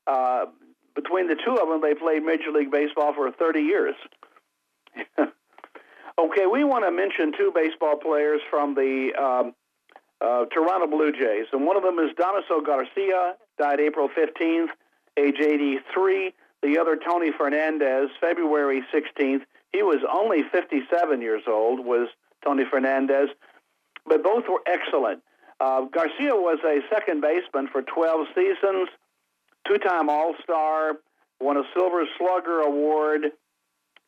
uh, 0.06 0.46
between 0.94 1.28
the 1.28 1.36
two 1.36 1.56
of 1.56 1.68
them, 1.68 1.80
they 1.82 1.94
played 1.94 2.22
Major 2.22 2.50
League 2.50 2.70
Baseball 2.70 3.12
for 3.14 3.30
30 3.30 3.60
years. 3.60 3.94
okay, 5.18 6.46
we 6.46 6.64
want 6.64 6.84
to 6.84 6.90
mention 6.90 7.32
two 7.36 7.52
baseball 7.54 7.96
players 7.96 8.40
from 8.50 8.74
the 8.74 9.12
um, 9.20 9.54
uh, 10.20 10.44
Toronto 10.46 10.86
Blue 10.86 11.12
Jays, 11.12 11.46
and 11.52 11.66
one 11.66 11.76
of 11.76 11.82
them 11.82 11.98
is 11.98 12.10
Dionisio 12.16 12.64
Garcia, 12.64 13.34
died 13.58 13.80
April 13.80 14.08
15th, 14.08 14.68
age 15.16 15.36
83. 15.40 16.32
The 16.62 16.78
other, 16.78 16.96
Tony 16.96 17.30
Fernandez, 17.36 18.10
February 18.20 18.82
16th. 18.92 19.42
He 19.72 19.82
was 19.82 20.00
only 20.12 20.42
57 20.50 21.20
years 21.20 21.42
old, 21.46 21.84
was 21.84 22.08
Tony 22.44 22.64
Fernandez, 22.68 23.28
but 24.06 24.22
both 24.24 24.44
were 24.48 24.62
excellent. 24.66 25.22
Uh, 25.60 25.82
Garcia 25.82 26.34
was 26.34 26.58
a 26.64 26.80
second 26.92 27.20
baseman 27.20 27.68
for 27.70 27.82
12 27.82 28.26
seasons, 28.34 28.88
two 29.66 29.78
time 29.78 30.08
All 30.08 30.34
Star, 30.42 30.94
won 31.40 31.56
a 31.56 31.62
Silver 31.74 32.04
Slugger 32.16 32.60
Award. 32.60 33.32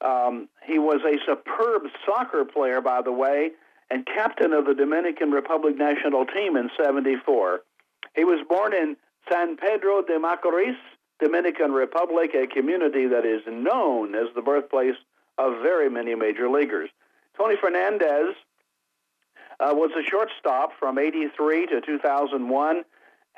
Um, 0.00 0.48
he 0.64 0.78
was 0.78 1.00
a 1.04 1.18
superb 1.26 1.82
soccer 2.06 2.44
player, 2.44 2.80
by 2.80 3.02
the 3.02 3.12
way, 3.12 3.50
and 3.90 4.06
captain 4.06 4.52
of 4.52 4.66
the 4.66 4.74
Dominican 4.74 5.30
Republic 5.30 5.76
national 5.76 6.26
team 6.26 6.56
in 6.56 6.70
74. 6.82 7.60
He 8.14 8.24
was 8.24 8.44
born 8.48 8.72
in 8.72 8.96
San 9.30 9.56
Pedro 9.56 10.02
de 10.02 10.18
Macorís, 10.18 10.76
Dominican 11.20 11.72
Republic, 11.72 12.30
a 12.34 12.46
community 12.46 13.06
that 13.06 13.26
is 13.26 13.42
known 13.46 14.14
as 14.14 14.28
the 14.34 14.42
birthplace 14.42 14.96
of 15.38 15.60
very 15.62 15.90
many 15.90 16.14
major 16.14 16.48
leaguers. 16.48 16.88
Tony 17.36 17.56
Fernandez 17.60 18.34
uh, 19.58 19.72
was 19.74 19.90
a 19.98 20.02
shortstop 20.08 20.70
from 20.78 20.98
83 20.98 21.66
to 21.66 21.80
2001. 21.80 22.82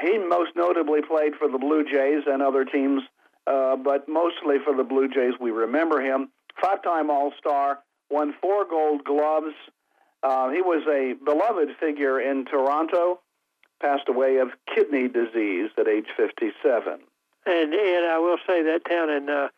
He 0.01 0.19
most 0.19 0.51
notably 0.57 1.01
played 1.03 1.35
for 1.39 1.49
the 1.49 1.59
Blue 1.59 1.85
Jays 1.85 2.23
and 2.27 2.43
other 2.43 2.65
teams, 2.65 3.03
uh, 3.47 3.77
but 3.77 4.09
mostly 4.09 4.57
for 4.65 4.75
the 4.75 4.85
Blue 4.85 5.09
Jays. 5.09 5.35
We 5.41 5.51
remember 5.51 6.01
him. 6.01 6.31
Five 6.61 6.83
time 6.83 7.11
All 7.11 7.33
Star, 7.39 7.81
won 8.11 8.35
four 8.41 8.65
gold 8.69 9.05
gloves. 9.05 9.55
Uh, 10.23 10.51
he 10.51 10.63
was 10.63 10.83
a 10.87 11.15
beloved 11.25 11.77
figure 11.81 12.21
in 12.21 12.45
Toronto, 12.45 13.21
passed 13.81 14.09
away 14.09 14.39
of 14.39 14.49
kidney 14.73 15.09
disease 15.09 15.71
at 15.77 15.89
age 15.89 16.07
57. 16.17 17.01
And, 17.45 17.75
and 17.75 18.07
I 18.07 18.19
will 18.19 18.39
say 18.47 18.63
that 18.63 18.83
town 18.89 19.11
in 19.11 19.29
uh, 19.29 19.49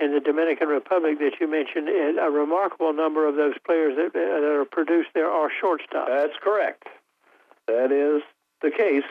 in 0.00 0.14
the 0.14 0.20
Dominican 0.20 0.68
Republic 0.68 1.18
that 1.18 1.32
you 1.40 1.46
mentioned, 1.46 1.88
a 2.18 2.30
remarkable 2.30 2.92
number 2.94 3.28
of 3.28 3.36
those 3.36 3.54
players 3.66 3.94
that, 3.96 4.14
that 4.14 4.42
are 4.42 4.64
produced 4.64 5.10
there 5.14 5.30
are 5.30 5.50
shortstops. 5.62 6.08
That's 6.08 6.38
correct. 6.42 6.84
That 7.66 7.92
is 7.92 8.22
the 8.62 8.70
case. 8.70 9.04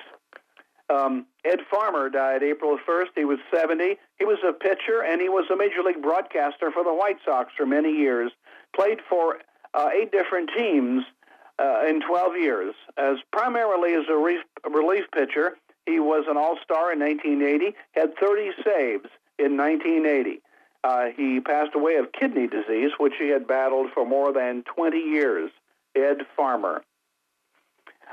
Um, 0.89 1.27
Ed 1.45 1.59
Farmer 1.69 2.09
died 2.09 2.41
April 2.41 2.79
1st. 2.89 3.09
He 3.15 3.23
was 3.23 3.37
70. 3.53 3.97
He 4.17 4.25
was 4.25 4.39
a 4.47 4.51
pitcher 4.51 5.03
and 5.05 5.21
he 5.21 5.29
was 5.29 5.45
a 5.53 5.55
major 5.55 5.83
league 5.85 6.01
broadcaster 6.01 6.71
for 6.71 6.83
the 6.83 6.93
White 6.93 7.17
Sox 7.23 7.53
for 7.55 7.67
many 7.67 7.91
years. 7.91 8.31
Played 8.75 8.99
for 9.07 9.37
uh, 9.73 9.89
eight 9.93 10.11
different 10.11 10.49
teams 10.55 11.03
uh, 11.59 11.85
in 11.87 12.01
12 12.01 12.37
years. 12.37 12.75
As 12.97 13.17
primarily 13.31 13.93
as 13.93 14.05
a 14.09 14.13
relief, 14.13 14.41
relief 14.69 15.05
pitcher, 15.13 15.57
he 15.85 15.99
was 15.99 16.25
an 16.29 16.37
All-Star 16.37 16.93
in 16.93 16.99
1980. 16.99 17.75
Had 17.91 18.17
30 18.19 18.51
saves 18.63 19.09
in 19.37 19.57
1980. 19.57 20.41
Uh, 20.83 21.07
he 21.15 21.39
passed 21.39 21.75
away 21.75 21.95
of 21.95 22.11
kidney 22.11 22.47
disease, 22.47 22.91
which 22.97 23.13
he 23.19 23.29
had 23.29 23.47
battled 23.47 23.87
for 23.93 24.05
more 24.05 24.31
than 24.31 24.63
20 24.75 24.97
years. 24.97 25.51
Ed 25.95 26.19
Farmer. 26.35 26.83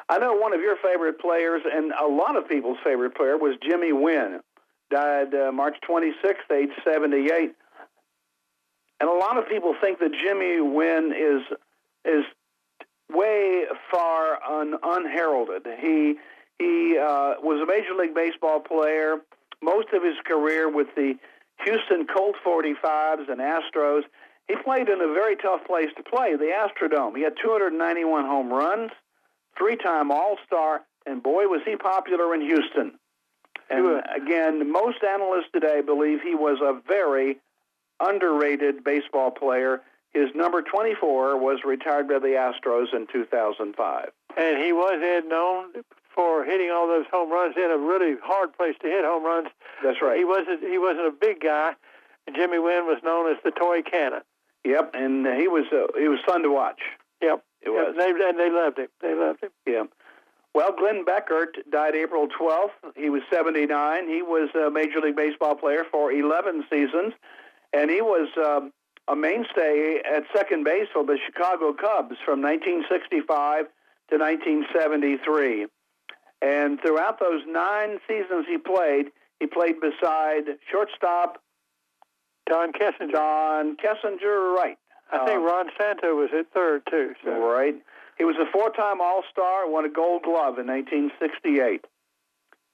I 0.09 0.19
know 0.19 0.35
one 0.35 0.55
of 0.55 0.61
your 0.61 0.77
favorite 0.77 1.21
players, 1.21 1.63
and 1.71 1.93
a 1.93 2.07
lot 2.07 2.37
of 2.37 2.49
people's 2.49 2.79
favorite 2.83 3.15
player, 3.15 3.37
was 3.37 3.57
Jimmy 3.63 3.93
Wynn. 3.93 4.41
Died 4.91 5.35
uh, 5.35 5.51
March 5.53 5.77
26th, 5.89 6.51
age 6.53 6.71
78. 6.85 7.55
And 9.00 9.09
a 9.11 9.12
lot 9.12 9.37
of 9.38 9.49
people 9.49 9.75
think 9.81 9.99
that 9.99 10.12
Jimmy 10.12 10.61
Wynn 10.61 11.12
is 11.12 11.43
is 12.05 12.25
way 13.11 13.65
far 13.91 14.43
un, 14.43 14.75
unheralded. 14.83 15.67
He 15.81 16.17
he 16.59 16.99
uh, 16.99 17.35
was 17.43 17.61
a 17.61 17.67
Major 17.67 17.95
League 17.95 18.15
Baseball 18.15 18.61
player 18.61 19.19
most 19.62 19.88
of 19.93 20.03
his 20.03 20.17
career 20.25 20.71
with 20.71 20.88
the 20.97 21.15
Houston 21.65 22.07
Colt 22.07 22.37
45s 22.45 23.29
and 23.31 23.41
Astros. 23.41 24.03
He 24.49 24.55
played 24.65 24.88
in 24.88 25.00
a 25.00 25.12
very 25.12 25.37
tough 25.37 25.67
place 25.67 25.88
to 25.97 26.03
play, 26.03 26.37
the 26.37 26.53
Astrodome. 26.55 27.17
He 27.17 27.23
had 27.23 27.35
291 27.43 28.25
home 28.25 28.53
runs, 28.53 28.91
three-time 29.59 30.11
All-Star, 30.11 30.83
and 31.05 31.23
boy, 31.23 31.47
was 31.49 31.62
he 31.65 31.76
popular 31.76 32.35
in 32.35 32.43
Houston. 32.43 32.99
And 33.69 34.03
again, 34.15 34.71
most 34.71 34.99
analysts 35.03 35.50
today 35.53 35.81
believe 35.81 36.21
he 36.23 36.37
was 36.37 36.59
a 36.62 36.81
very 36.87 37.38
underrated 38.00 38.85
baseball 38.85 39.31
player. 39.31 39.83
His 40.12 40.31
number 40.35 40.62
24 40.62 41.38
was 41.38 41.61
retired 41.65 42.09
by 42.09 42.19
the 42.19 42.29
Astros 42.29 42.95
in 42.95 43.07
2005. 43.12 44.11
And 44.37 44.59
he 44.62 44.73
was 44.73 45.00
Ed 45.03 45.29
known 45.29 45.73
for 46.15 46.45
hitting 46.45 46.71
all 46.71 46.88
those 46.88 47.05
home 47.12 47.31
runs 47.31 47.55
in 47.57 47.71
a 47.71 47.76
really 47.76 48.17
hard 48.23 48.57
place 48.57 48.75
to 48.81 48.88
hit 48.88 49.05
home 49.05 49.25
runs. 49.25 49.49
That's 49.85 50.00
right. 50.00 50.17
He 50.19 50.25
wasn't 50.25 50.61
he 50.62 50.79
wasn't 50.79 51.07
a 51.07 51.11
big 51.12 51.41
guy, 51.41 51.73
and 52.26 52.35
Jimmy 52.35 52.59
Wynn 52.59 52.87
was 52.87 52.99
known 53.05 53.31
as 53.31 53.37
the 53.45 53.50
toy 53.50 53.83
cannon. 53.83 54.23
Yep, 54.65 54.95
and 54.95 55.26
he 55.26 55.47
was 55.47 55.67
uh, 55.71 55.99
he 55.99 56.09
was 56.09 56.19
fun 56.26 56.43
to 56.43 56.50
watch. 56.50 56.81
Yep, 57.23 57.45
it 57.62 57.71
was. 57.71 57.95
Yep. 57.97 58.17
They, 58.17 58.29
and 58.29 58.38
they 58.38 58.50
loved 58.50 58.79
him. 58.79 58.88
They 59.00 59.15
loved 59.15 59.45
him. 59.45 59.50
Yeah. 59.67 59.85
Well, 60.55 60.73
Glenn 60.73 61.05
Beckert 61.05 61.71
died 61.71 61.95
April 61.95 62.29
12th. 62.29 62.71
He 62.97 63.11
was 63.11 63.21
79. 63.31 64.09
He 64.09 64.23
was 64.23 64.49
a 64.55 64.71
Major 64.71 65.00
League 65.03 65.15
Baseball 65.15 65.55
player 65.55 65.85
for 65.91 66.11
11 66.11 66.65
seasons, 66.71 67.12
and 67.73 67.90
he 67.90 68.00
was 68.00 68.28
um, 68.38 68.73
a 69.08 69.16
mainstay 69.16 70.00
at 70.04 70.25
second 70.35 70.64
base 70.64 70.88
for 70.92 71.04
the 71.04 71.18
Chicago 71.26 71.73
Cubs 71.73 72.16
from 72.25 72.42
1965 72.42 73.66
to 74.11 74.18
1973. 74.18 75.66
And 76.42 76.80
throughout 76.80 77.18
those 77.18 77.42
nine 77.46 77.99
seasons 78.06 78.46
he 78.49 78.58
played, 78.58 79.06
he 79.40 79.46
played 79.46 79.80
beside 79.80 80.44
shortstop 80.70 81.42
Don 82.49 82.73
Kessinger. 82.73 83.12
Don 83.12 83.76
Kessinger, 83.76 84.54
right. 84.54 84.78
I 85.11 85.25
think 85.25 85.40
Uh, 85.40 85.44
Ron 85.44 85.70
Santo 85.78 86.14
was 86.14 86.30
at 86.32 86.50
third 86.52 86.82
too. 86.90 87.14
So. 87.25 87.30
Right. 87.30 87.76
He 88.18 88.25
was 88.25 88.37
a 88.37 88.50
four-time 88.50 89.00
All-Star, 89.00 89.68
won 89.68 89.85
a 89.85 89.90
Gold 89.90 90.23
Glove 90.23 90.58
in 90.58 90.66
1968. 90.66 91.85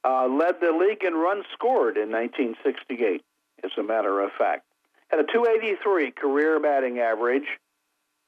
Uh, 0.04 0.26
led 0.28 0.61
the 0.61 0.72
league 0.72 1.02
in 1.04 1.14
runs 1.14 1.44
scored 1.52 1.96
in 1.96 2.11
1968, 2.11 3.25
as 3.64 3.70
a 3.76 3.82
matter 3.82 4.20
of 4.20 4.30
fact. 4.38 4.64
Had 5.12 5.21
a 5.21 5.31
283 5.31 6.11
career 6.12 6.59
batting 6.59 6.99
average, 6.99 7.45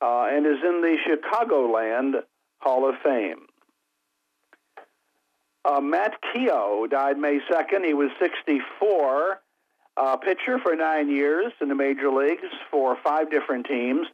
uh, 0.02 0.28
and 0.30 0.44
is 0.44 0.62
in 0.62 0.82
the 0.82 0.98
Chicagoland 1.08 2.22
Hall 2.58 2.86
of 2.86 2.96
Fame. 3.02 3.46
Uh, 5.64 5.80
Matt 5.80 6.20
Keough 6.22 6.90
died 6.90 7.16
May 7.16 7.40
2nd. 7.50 7.86
He 7.86 7.94
was 7.94 8.10
64. 8.20 9.40
Uh, 9.96 10.16
pitcher 10.16 10.58
for 10.58 10.74
nine 10.74 11.08
years 11.08 11.52
in 11.60 11.68
the 11.68 11.74
major 11.74 12.10
leagues 12.10 12.48
for 12.70 12.98
five 13.02 13.30
different 13.30 13.64
teams. 13.64 14.06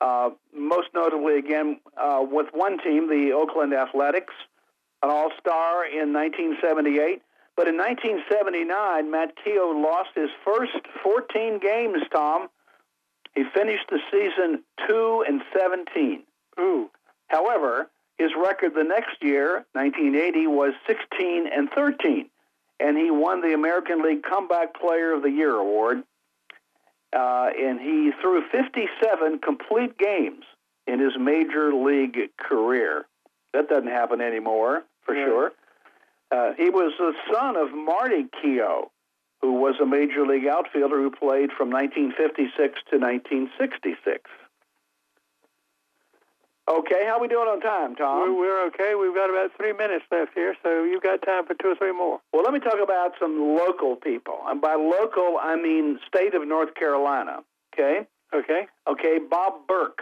Uh, 0.00 0.30
most 0.56 0.88
notably, 0.94 1.38
again, 1.38 1.80
uh, 1.96 2.24
with 2.26 2.46
one 2.52 2.78
team, 2.78 3.08
the 3.08 3.32
Oakland 3.32 3.74
Athletics, 3.74 4.32
an 5.02 5.10
All 5.10 5.30
Star 5.40 5.84
in 5.84 6.12
1978. 6.12 7.20
But 7.56 7.68
in 7.68 7.76
1979, 7.76 9.10
Matt 9.10 9.34
Keough 9.36 9.80
lost 9.82 10.10
his 10.14 10.30
first 10.44 10.72
14 11.02 11.58
games, 11.60 11.98
Tom. 12.12 12.48
He 13.34 13.44
finished 13.54 13.88
the 13.90 14.00
season 14.10 14.62
2 14.88 15.24
and 15.28 15.42
17. 15.56 16.22
Ooh. 16.60 16.90
However, 17.28 17.88
his 18.18 18.30
record 18.36 18.74
the 18.74 18.84
next 18.84 19.22
year, 19.22 19.64
1980, 19.72 20.46
was 20.48 20.72
16 20.86 21.46
and 21.52 21.68
13, 21.74 22.28
and 22.80 22.96
he 22.96 23.10
won 23.10 23.40
the 23.40 23.54
American 23.54 24.02
League 24.02 24.22
Comeback 24.22 24.74
Player 24.78 25.12
of 25.12 25.22
the 25.22 25.30
Year 25.30 25.54
award. 25.54 26.02
Uh, 27.14 27.50
and 27.56 27.80
he 27.80 28.10
threw 28.20 28.42
57 28.50 29.38
complete 29.38 29.96
games 29.98 30.44
in 30.86 30.98
his 30.98 31.12
major 31.18 31.72
league 31.72 32.30
career. 32.36 33.06
That 33.52 33.68
doesn't 33.68 33.88
happen 33.88 34.20
anymore, 34.20 34.82
for 35.02 35.14
Yeah. 35.14 35.26
sure. 35.26 35.52
Uh, 36.34 36.52
he 36.56 36.68
was 36.68 36.92
the 36.98 37.12
son 37.32 37.56
of 37.56 37.72
Marty 37.72 38.26
Keough, 38.42 38.88
who 39.40 39.52
was 39.52 39.76
a 39.80 39.86
major 39.86 40.26
league 40.26 40.46
outfielder 40.46 40.96
who 40.96 41.10
played 41.10 41.50
from 41.56 41.70
1956 41.70 42.50
to 42.90 42.98
1966. 42.98 44.30
Okay, 46.66 47.04
how 47.06 47.20
we 47.20 47.28
doing 47.28 47.46
on 47.46 47.60
time, 47.60 47.94
Tom? 47.94 48.36
we're 48.36 48.66
okay. 48.68 48.94
We've 48.96 49.14
got 49.14 49.30
about 49.30 49.50
three 49.56 49.74
minutes 49.74 50.06
left 50.10 50.32
here, 50.34 50.56
so 50.62 50.82
you've 50.82 51.02
got 51.02 51.22
time 51.22 51.46
for 51.46 51.54
two 51.54 51.68
or 51.68 51.76
three 51.76 51.92
more. 51.92 52.20
Well, 52.32 52.42
let 52.42 52.52
me 52.52 52.58
talk 52.58 52.80
about 52.82 53.12
some 53.20 53.54
local 53.54 53.94
people. 53.94 54.38
And 54.46 54.60
by 54.60 54.74
local, 54.74 55.38
I 55.40 55.54
mean 55.54 56.00
state 56.08 56.34
of 56.34 56.48
North 56.48 56.74
Carolina. 56.74 57.44
Okay? 57.74 58.08
Okay. 58.34 58.66
Okay, 58.88 59.18
Bob 59.18 59.68
Burke 59.68 60.00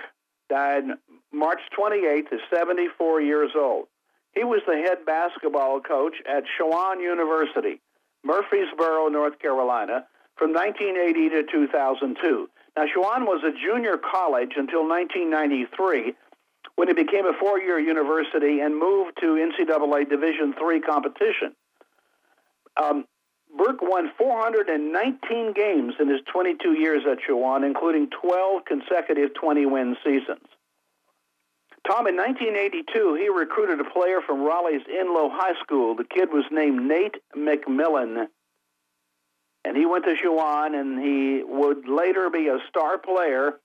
died 0.49 0.85
March 1.33 1.61
28th, 1.79 2.33
is 2.33 2.41
74 2.55 3.21
years 3.21 3.51
old. 3.55 3.89
He 4.35 4.45
was 4.45 4.63
the 4.67 4.77
head 4.77 5.05
basketball 5.05 5.81
coach 5.81 6.15
at 6.27 6.45
Chowan 6.59 7.01
University, 7.01 7.81
Murfreesboro, 8.25 9.09
North 9.09 9.39
Carolina, 9.39 10.07
from 10.37 10.53
1980 10.53 11.29
to 11.31 11.43
2002. 11.51 12.49
Now, 12.77 12.85
Chowan 12.85 13.27
was 13.27 13.45
a 13.45 13.53
junior 13.53 13.99
college 13.99 14.53
until 14.57 14.89
1993 14.89 16.15
when 16.77 16.89
it 16.89 16.97
became 16.97 17.27
a 17.27 17.35
four-year 17.39 17.79
university 17.79 18.61
and 18.61 18.79
moved 18.79 19.19
to 19.21 19.37
NCAA 19.37 20.09
Division 20.09 20.55
III 20.59 20.81
competition. 20.81 21.55
Um, 22.83 23.05
Burke 23.57 23.83
won 23.83 24.11
419 24.17 25.53
games 25.53 25.95
in 26.01 26.09
his 26.09 26.21
22 26.33 26.73
years 26.73 27.03
at 27.11 27.19
Chowan, 27.29 27.67
including 27.67 28.09
12 28.09 28.65
consecutive 28.65 29.31
20-win 29.35 29.97
seasons. 30.03 30.47
Tom, 31.87 32.07
in 32.07 32.17
1982, 32.17 33.15
he 33.21 33.29
recruited 33.29 33.81
a 33.81 33.91
player 33.91 34.21
from 34.25 34.43
Raleigh's 34.43 34.87
Enloe 34.89 35.31
High 35.33 35.61
School. 35.63 35.97
The 35.97 36.05
kid 36.05 36.29
was 36.33 36.45
named 36.51 36.87
Nate 36.87 37.17
McMillan. 37.37 38.29
And 39.65 39.77
he 39.77 39.87
went 39.87 40.05
to 40.05 40.15
Chowan, 40.15 40.79
and 40.79 41.03
he 41.03 41.43
would 41.43 41.89
later 41.89 42.31
be 42.31 42.49
a 42.49 42.59
star 42.69 42.99
player 42.99 43.59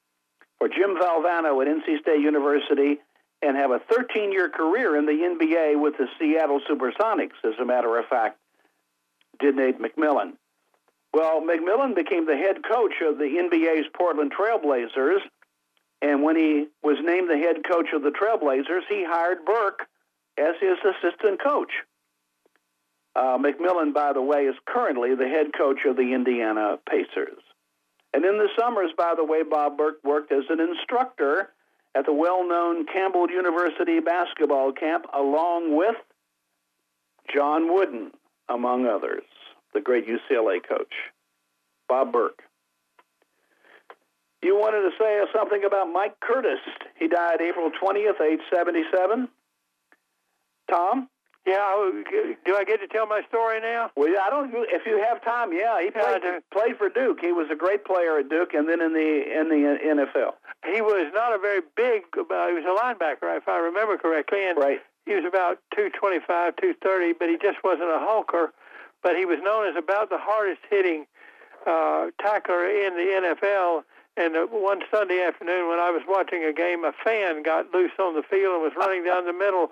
for 0.58 0.67
Jim 0.67 0.95
Valvano 0.95 1.62
at 1.62 1.67
NC 1.67 2.01
State 2.01 2.21
University 2.21 2.99
and 3.41 3.56
have 3.56 3.71
a 3.71 3.80
13 3.91 4.32
year 4.32 4.49
career 4.49 4.97
in 4.97 5.06
the 5.06 5.12
NBA 5.12 5.80
with 5.80 5.95
the 5.97 6.08
Seattle 6.19 6.60
Supersonics, 6.69 7.38
as 7.43 7.53
a 7.62 7.65
matter 7.65 7.97
of 7.97 8.06
fact, 8.08 8.39
did 9.39 9.56
Nate 9.56 9.80
McMillan. 9.80 10.34
Well, 11.13 11.41
McMillan 11.41 11.95
became 11.95 12.25
the 12.25 12.36
head 12.36 12.58
coach 12.67 12.93
of 13.01 13.17
the 13.17 13.25
NBA's 13.25 13.88
Portland 13.95 14.34
Trailblazers, 14.34 15.19
and 16.02 16.24
when 16.24 16.36
he 16.36 16.68
was 16.84 16.98
named 17.02 17.30
the 17.30 17.38
head 17.38 17.58
coach 17.70 17.88
of 17.94 18.04
the 18.04 18.12
Trailblazers, 18.12 18.82
he 18.90 19.04
hired 19.08 19.46
Burke 19.46 19.88
as 20.38 20.56
his 20.62 20.78
assistant 20.84 21.42
coach. 21.44 21.72
Uh, 23.16 23.38
McMillan, 23.40 23.94
by 23.94 24.14
the 24.14 24.22
way, 24.22 24.44
is 24.44 24.56
currently 24.68 25.16
the 25.16 25.28
head 25.28 25.48
coach 25.58 25.80
of 25.86 25.96
the 25.96 26.14
Indiana 26.14 26.78
Pacers. 26.88 27.42
And 28.14 28.24
in 28.24 28.38
the 28.38 28.48
summers, 28.58 28.92
by 28.96 29.16
the 29.16 29.26
way, 29.26 29.42
Bob 29.44 29.78
Burke 29.78 30.04
worked 30.04 30.32
as 30.32 30.44
an 30.50 30.60
instructor 30.60 31.50
at 31.96 32.06
the 32.06 32.14
well 32.14 32.48
known 32.48 32.86
Campbell 32.86 33.30
University 33.30 34.00
basketball 34.00 34.72
camp, 34.72 35.06
along 35.14 35.76
with 35.76 35.96
John 37.34 37.74
Wooden, 37.74 38.12
among 38.48 38.86
others, 38.86 39.24
the 39.74 39.82
great 39.82 40.06
UCLA 40.08 40.60
coach, 40.68 40.94
Bob 41.90 42.14
Burke. 42.14 42.44
You 44.43 44.56
wanted 44.56 44.82
to 44.89 44.91
say 45.00 45.19
something 45.34 45.63
about 45.65 45.91
Mike 45.91 46.19
Curtis. 46.19 46.60
He 47.00 47.08
died 47.08 47.41
April 47.41 47.71
20th, 47.71 48.21
age 48.21 48.39
77. 48.54 49.28
Tom? 50.69 51.10
Yeah. 51.45 52.02
Do 52.45 52.56
I 52.58 52.65
get 52.65 52.82
to 52.82 52.88
tell 52.88 53.08
my 53.08 53.21
story 53.30 53.62
now? 53.62 53.89
Well, 53.95 54.10
I 54.21 54.30
don't. 54.30 54.52
If 54.67 54.86
you 54.86 55.02
have 55.02 55.23
time, 55.23 55.54
yeah, 55.54 55.80
he 55.82 55.89
played, 55.91 56.21
do. 56.21 56.41
played 56.52 56.76
for 56.78 56.89
Duke. 56.89 57.19
He 57.21 57.32
was 57.32 57.47
a 57.50 57.56
great 57.56 57.86
player 57.86 58.19
at 58.19 58.28
Duke, 58.28 58.54
and 58.54 58.67
then 58.67 58.82
in 58.82 58.91
the 58.91 59.23
in 59.23 59.47
the 59.47 59.63
NFL. 60.04 60.34
He 60.69 60.82
was 60.82 61.10
not 61.15 61.34
a 61.34 61.39
very 61.39 61.62
big. 61.78 62.04
Uh, 62.19 62.47
he 62.52 62.54
was 62.54 62.67
a 62.67 62.76
linebacker, 62.76 63.32
if 63.38 63.47
I 63.47 63.60
remember 63.60 63.97
correctly, 63.97 64.43
and 64.43 64.58
Right. 64.60 64.82
he 65.06 65.13
was 65.15 65.23
about 65.23 65.60
225, 65.73 66.28
230, 66.60 67.13
but 67.17 67.30
he 67.30 67.38
just 67.41 67.63
wasn't 67.63 67.89
a 67.95 68.00
hulker. 68.04 68.52
But 69.02 69.15
he 69.15 69.23
was 69.23 69.39
known 69.41 69.69
as 69.71 69.76
about 69.82 70.10
the 70.10 70.19
hardest 70.19 70.60
hitting 70.69 71.06
uh, 71.65 72.08
tackler 72.19 72.67
in 72.67 72.91
the 73.00 73.08
NFL. 73.23 73.84
And 74.17 74.36
uh, 74.36 74.47
one 74.49 74.82
Sunday 74.91 75.21
afternoon, 75.21 75.69
when 75.69 75.80
I 75.80 75.91
was 75.91 76.01
watching 76.08 76.43
a 76.43 76.53
game, 76.53 76.84
a 76.84 76.91
fan 77.03 77.43
got 77.43 77.71
loose 77.73 77.91
on 77.99 78.15
the 78.15 78.23
field 78.23 78.56
and 78.56 78.63
was 78.63 78.73
running 78.75 79.03
down 79.03 79.25
the 79.25 79.34
middle, 79.34 79.69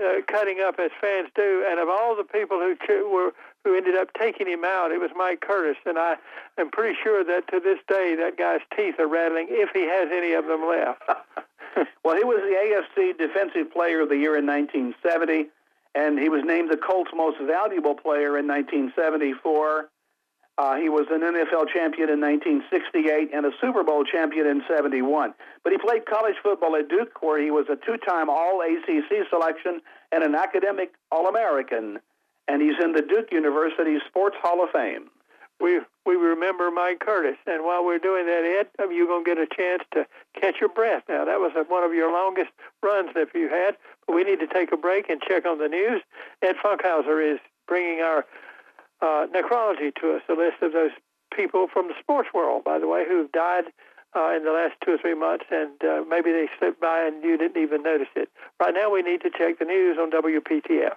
uh, 0.00 0.22
cutting 0.26 0.60
up 0.60 0.78
as 0.78 0.90
fans 1.00 1.28
do. 1.34 1.66
And 1.68 1.80
of 1.80 1.88
all 1.88 2.16
the 2.16 2.24
people 2.24 2.58
who 2.58 2.76
cho- 2.86 3.08
were 3.10 3.32
who 3.64 3.76
ended 3.76 3.96
up 3.96 4.08
taking 4.18 4.46
him 4.46 4.64
out, 4.64 4.92
it 4.92 5.00
was 5.00 5.10
Mike 5.16 5.40
Curtis. 5.40 5.76
And 5.84 5.98
I 5.98 6.16
am 6.58 6.70
pretty 6.70 6.96
sure 7.02 7.24
that 7.24 7.48
to 7.48 7.60
this 7.60 7.78
day, 7.88 8.14
that 8.14 8.38
guy's 8.38 8.62
teeth 8.76 8.94
are 9.00 9.08
rattling 9.08 9.48
if 9.50 9.70
he 9.74 9.82
has 9.82 10.08
any 10.12 10.32
of 10.32 10.46
them 10.46 10.66
left. 10.66 11.02
Well, 12.04 12.16
he 12.16 12.24
was 12.24 12.40
the 12.40 13.02
AFC 13.02 13.18
Defensive 13.18 13.72
Player 13.72 14.00
of 14.00 14.08
the 14.08 14.16
Year 14.16 14.36
in 14.36 14.46
1970, 14.46 15.48
and 15.94 16.18
he 16.18 16.28
was 16.28 16.42
named 16.44 16.70
the 16.70 16.76
Colts' 16.76 17.10
Most 17.14 17.38
Valuable 17.40 17.94
Player 17.94 18.38
in 18.38 18.46
1974. 18.46 19.88
Uh, 20.58 20.74
he 20.74 20.88
was 20.88 21.06
an 21.08 21.22
NFL 21.22 21.70
champion 21.72 22.10
in 22.10 22.18
1968 22.18 23.30
and 23.32 23.46
a 23.46 23.50
Super 23.60 23.84
Bowl 23.84 24.02
champion 24.02 24.44
in 24.44 24.60
71. 24.66 25.32
But 25.62 25.72
he 25.72 25.78
played 25.78 26.04
college 26.04 26.34
football 26.42 26.74
at 26.74 26.88
Duke, 26.88 27.22
where 27.22 27.40
he 27.40 27.52
was 27.52 27.66
a 27.70 27.76
two-time 27.76 28.28
All-ACC 28.28 29.30
selection 29.30 29.80
and 30.10 30.24
an 30.24 30.34
academic 30.34 30.94
All-American. 31.12 32.00
And 32.48 32.60
he's 32.60 32.74
in 32.82 32.90
the 32.90 33.02
Duke 33.02 33.30
University 33.30 33.98
Sports 34.08 34.36
Hall 34.42 34.64
of 34.64 34.70
Fame. 34.70 35.06
we 35.60 35.78
we 36.04 36.16
remember 36.16 36.72
Mike 36.72 36.98
Curtis. 36.98 37.36
And 37.46 37.62
while 37.62 37.84
we're 37.84 38.00
doing 38.00 38.26
that, 38.26 38.42
Ed, 38.42 38.90
you're 38.90 39.06
going 39.06 39.24
to 39.24 39.34
get 39.34 39.38
a 39.38 39.46
chance 39.46 39.82
to 39.92 40.06
catch 40.40 40.56
your 40.60 40.70
breath. 40.70 41.04
Now, 41.08 41.24
that 41.24 41.38
was 41.38 41.52
one 41.68 41.84
of 41.84 41.94
your 41.94 42.10
longest 42.10 42.50
runs 42.82 43.10
that 43.14 43.28
you 43.32 43.48
had. 43.48 43.76
But 44.06 44.16
we 44.16 44.24
need 44.24 44.40
to 44.40 44.48
take 44.48 44.72
a 44.72 44.76
break 44.76 45.08
and 45.08 45.20
check 45.20 45.46
on 45.46 45.58
the 45.58 45.68
news. 45.68 46.02
Ed 46.42 46.56
Funkhauser 46.64 47.34
is 47.34 47.38
bringing 47.68 48.00
our 48.00 48.24
uh, 49.00 49.26
necrology 49.34 49.94
to 50.00 50.16
us, 50.16 50.22
a 50.28 50.32
list 50.32 50.62
of 50.62 50.72
those 50.72 50.90
people 51.34 51.68
from 51.72 51.88
the 51.88 51.94
sports 52.00 52.28
world, 52.34 52.64
by 52.64 52.78
the 52.78 52.88
way, 52.88 53.04
who've 53.06 53.30
died 53.32 53.64
uh, 54.16 54.32
in 54.34 54.44
the 54.44 54.52
last 54.52 54.74
two 54.84 54.92
or 54.92 54.98
three 54.98 55.14
months, 55.14 55.44
and 55.50 55.72
uh, 55.84 56.02
maybe 56.08 56.32
they 56.32 56.48
slipped 56.58 56.80
by 56.80 57.04
and 57.06 57.22
you 57.22 57.36
didn't 57.36 57.60
even 57.60 57.82
notice 57.82 58.08
it. 58.16 58.28
Right 58.58 58.74
now, 58.74 58.90
we 58.90 59.02
need 59.02 59.20
to 59.22 59.30
check 59.30 59.58
the 59.58 59.64
news 59.64 59.98
on 59.98 60.10
WPTF. 60.10 60.96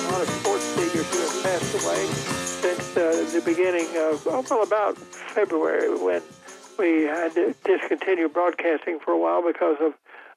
A 0.00 0.10
lot 0.12 0.20
of 0.20 0.28
sports 0.28 0.66
figures 0.76 1.08
who 1.12 1.20
have 1.20 1.42
passed 1.42 1.74
away 1.84 2.06
since 2.62 2.96
uh, 2.96 3.26
the 3.32 3.42
beginning 3.44 3.88
of, 3.96 4.26
well, 4.26 4.62
about 4.62 4.98
February 4.98 5.96
when 5.96 6.22
we 6.78 7.04
had 7.04 7.32
to 7.34 7.54
discontinue 7.64 8.28
broadcasting 8.28 8.98
for 8.98 9.12
a 9.12 9.18
while 9.18 9.42
because 9.46 9.76
of 9.80 9.94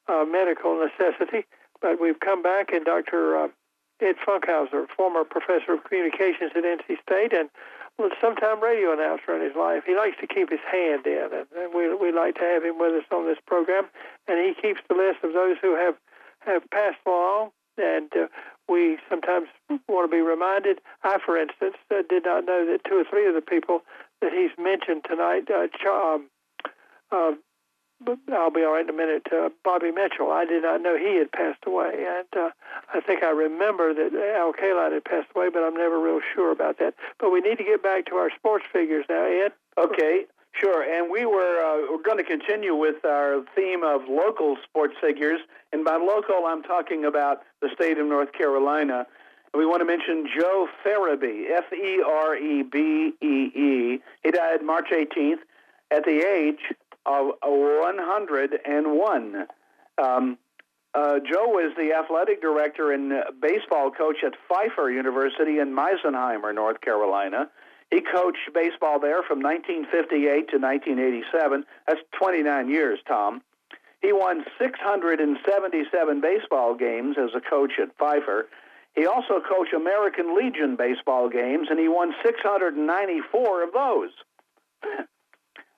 uh, 0.07 0.25
medical 0.25 0.79
necessity. 0.79 1.45
But 1.81 1.99
we've 1.99 2.19
come 2.19 2.41
back, 2.41 2.71
and 2.71 2.85
Dr. 2.85 3.49
Uh, 4.01 4.05
Ed 4.05 4.15
Funkhauser, 4.25 4.85
former 4.95 5.23
professor 5.23 5.73
of 5.73 5.83
communications 5.83 6.51
at 6.55 6.63
NC 6.63 7.01
State 7.01 7.33
and 7.33 7.49
well, 7.97 8.09
sometime 8.19 8.61
radio 8.61 8.91
announcer 8.91 9.35
in 9.35 9.41
his 9.41 9.55
life, 9.55 9.83
he 9.85 9.95
likes 9.95 10.17
to 10.19 10.27
keep 10.27 10.49
his 10.49 10.59
hand 10.69 11.07
in, 11.07 11.29
and, 11.31 11.73
we 11.73 11.95
we 11.95 12.11
like 12.11 12.35
to 12.35 12.41
have 12.41 12.63
him 12.63 12.77
with 12.77 12.93
us 12.93 13.05
on 13.11 13.25
this 13.25 13.37
program. 13.47 13.85
And 14.27 14.37
he 14.37 14.53
keeps 14.53 14.81
the 14.89 14.95
list 14.95 15.23
of 15.23 15.31
those 15.31 15.57
who 15.61 15.75
have 15.75 15.95
have 16.45 16.69
passed 16.71 16.99
along, 17.07 17.51
and 17.77 18.11
uh, 18.13 18.27
we 18.67 18.97
sometimes 19.09 19.47
want 19.87 20.11
to 20.11 20.15
be 20.15 20.21
reminded. 20.21 20.81
I, 21.03 21.19
for 21.25 21.37
instance, 21.37 21.77
uh, 21.89 22.03
did 22.09 22.25
not 22.25 22.45
know 22.45 22.65
that 22.65 22.83
two 22.83 22.97
or 22.97 23.05
three 23.09 23.27
of 23.27 23.33
the 23.33 23.41
people 23.41 23.79
that 24.21 24.33
he's 24.33 24.51
mentioned 24.57 25.05
tonight, 25.07 25.47
uh, 25.49 25.67
um, 27.15 27.39
uh, 28.07 28.15
I'll 28.33 28.51
be 28.51 28.63
all 28.63 28.73
right 28.73 28.83
in 28.83 28.89
a 28.89 28.97
minute. 28.97 29.27
Uh, 29.31 29.49
Bobby 29.63 29.91
Mitchell. 29.91 30.31
I 30.31 30.45
did 30.45 30.63
not 30.63 30.81
know 30.81 30.97
he 30.97 31.17
had 31.17 31.31
passed 31.31 31.63
away, 31.65 32.05
and 32.07 32.27
uh, 32.35 32.49
I 32.93 33.01
think 33.01 33.23
I 33.23 33.29
remember 33.29 33.93
that 33.93 34.13
Al 34.37 34.53
Kaline 34.53 34.93
had 34.93 35.05
passed 35.05 35.29
away, 35.35 35.49
but 35.51 35.63
I'm 35.63 35.75
never 35.75 35.99
real 35.99 36.19
sure 36.33 36.51
about 36.51 36.79
that. 36.79 36.95
But 37.19 37.31
we 37.31 37.41
need 37.41 37.57
to 37.57 37.63
get 37.63 37.81
back 37.83 38.05
to 38.07 38.15
our 38.15 38.29
sports 38.35 38.65
figures 38.71 39.05
now, 39.09 39.25
Ed. 39.25 39.53
Okay, 39.77 40.25
sure. 40.53 40.83
And 40.83 41.11
we 41.11 41.25
were 41.25 41.59
uh, 41.61 41.87
we're 41.91 42.03
going 42.03 42.17
to 42.17 42.23
continue 42.23 42.75
with 42.75 43.03
our 43.05 43.43
theme 43.55 43.83
of 43.83 44.01
local 44.09 44.57
sports 44.63 44.95
figures, 45.01 45.39
and 45.71 45.83
by 45.85 45.97
local, 45.97 46.45
I'm 46.47 46.63
talking 46.63 47.05
about 47.05 47.41
the 47.61 47.69
state 47.73 47.97
of 47.97 48.07
North 48.07 48.33
Carolina. 48.33 49.07
We 49.53 49.65
want 49.65 49.79
to 49.79 49.85
mention 49.85 50.27
Joe 50.37 50.67
Ferebee, 50.85 51.49
F-E-R-E-B-E-E. 51.49 52.01
He 54.23 54.31
died 54.31 54.61
March 54.61 54.89
18th 54.91 55.39
at 55.91 56.03
the 56.03 56.19
age 56.27 56.59
of 57.05 57.31
101. 57.41 59.47
Um, 59.97 60.37
uh, 60.93 61.19
Joe 61.19 61.47
was 61.47 61.73
the 61.77 61.93
athletic 61.93 62.41
director 62.41 62.91
and 62.93 63.13
baseball 63.41 63.91
coach 63.91 64.17
at 64.25 64.33
Pfeiffer 64.47 64.89
University 64.89 65.59
in 65.59 65.75
Misenheimer, 65.75 66.55
North 66.55 66.79
Carolina. 66.81 67.49
He 67.91 68.01
coached 68.01 68.49
baseball 68.53 68.99
there 68.99 69.21
from 69.23 69.41
1958 69.41 70.49
to 70.49 70.57
1987. 70.57 71.65
That's 71.87 72.01
29 72.17 72.69
years, 72.69 72.99
Tom. 73.07 73.41
He 74.01 74.13
won 74.13 74.45
677 74.59 76.21
baseball 76.21 76.75
games 76.75 77.17
as 77.17 77.31
a 77.35 77.41
coach 77.41 77.73
at 77.81 77.97
Pfeiffer. 77.97 78.47
He 78.95 79.05
also 79.05 79.41
coached 79.41 79.73
American 79.73 80.37
Legion 80.37 80.77
baseball 80.77 81.29
games, 81.29 81.67
and 81.69 81.79
he 81.79 81.87
won 81.87 82.13
694 82.23 83.63
of 83.63 83.73
those. 83.73 84.11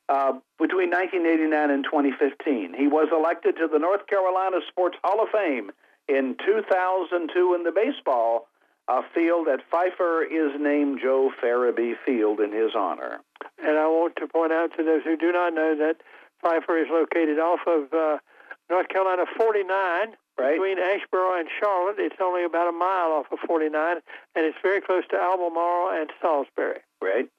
uh, 0.09 0.33
between 0.57 0.89
1989 0.89 1.69
and 1.69 1.83
2015. 1.83 2.73
He 2.77 2.87
was 2.87 3.09
elected 3.11 3.55
to 3.57 3.67
the 3.67 3.79
North 3.79 4.07
Carolina 4.07 4.57
Sports 4.69 4.97
Hall 5.03 5.21
of 5.21 5.29
Fame 5.29 5.71
in 6.07 6.35
2002 6.45 7.53
in 7.55 7.63
the 7.63 7.71
baseball 7.71 8.47
uh, 8.87 9.01
field 9.13 9.47
at 9.47 9.59
Pfeiffer 9.69 10.23
is 10.23 10.55
named 10.59 10.99
Joe 11.03 11.31
Ferebee 11.43 11.95
Field 12.05 12.39
in 12.39 12.53
his 12.53 12.71
honor. 12.75 13.19
And 13.59 13.77
I 13.77 13.87
want 13.87 14.15
to 14.17 14.27
point 14.27 14.53
out 14.53 14.71
to 14.77 14.83
those 14.83 15.03
who 15.03 15.17
do 15.17 15.31
not 15.31 15.53
know 15.53 15.75
that 15.75 15.97
Pfeiffer 16.41 16.77
is 16.79 16.87
located 16.89 17.39
off 17.39 17.59
of 17.67 17.91
uh, 17.91 18.17
North 18.69 18.87
Carolina 18.87 19.23
49 19.37 19.67
right. 20.37 20.53
between 20.53 20.77
Asheboro 20.77 21.39
and 21.39 21.49
Charlotte. 21.59 21.97
It's 21.99 22.15
only 22.21 22.45
about 22.45 22.69
a 22.69 22.71
mile 22.71 23.11
off 23.11 23.25
of 23.31 23.39
49, 23.45 23.97
and 24.35 24.45
it's 24.45 24.57
very 24.61 24.81
close 24.81 25.03
to 25.11 25.17
Albemarle 25.17 25.99
and 25.99 26.09
Salisbury. 26.21 26.79
Right. 27.01 27.29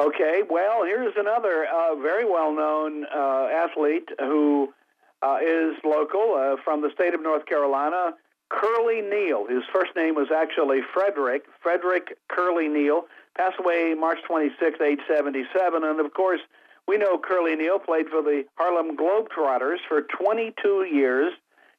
Okay, 0.00 0.42
well, 0.50 0.82
here's 0.82 1.14
another 1.16 1.66
uh, 1.72 1.94
very 1.94 2.24
well 2.24 2.52
known 2.52 3.04
uh, 3.04 3.46
athlete 3.46 4.08
who 4.18 4.74
uh, 5.22 5.38
is 5.40 5.76
local 5.84 6.34
uh, 6.34 6.60
from 6.64 6.82
the 6.82 6.90
state 6.92 7.14
of 7.14 7.22
North 7.22 7.46
Carolina, 7.46 8.14
Curly 8.50 9.02
Neal. 9.02 9.46
His 9.46 9.62
first 9.72 9.92
name 9.94 10.16
was 10.16 10.28
actually 10.34 10.80
Frederick, 10.92 11.44
Frederick 11.62 12.18
Curly 12.28 12.66
Neal, 12.66 13.02
passed 13.38 13.60
away 13.60 13.94
March 13.94 14.18
26, 14.26 14.80
age 14.80 14.98
77. 15.06 15.84
And 15.84 16.00
of 16.00 16.12
course, 16.12 16.40
we 16.88 16.98
know 16.98 17.16
Curly 17.16 17.54
Neal 17.54 17.78
played 17.78 18.08
for 18.08 18.20
the 18.20 18.44
Harlem 18.56 18.96
Globetrotters 18.96 19.78
for 19.88 20.02
22 20.02 20.88
years. 20.92 21.32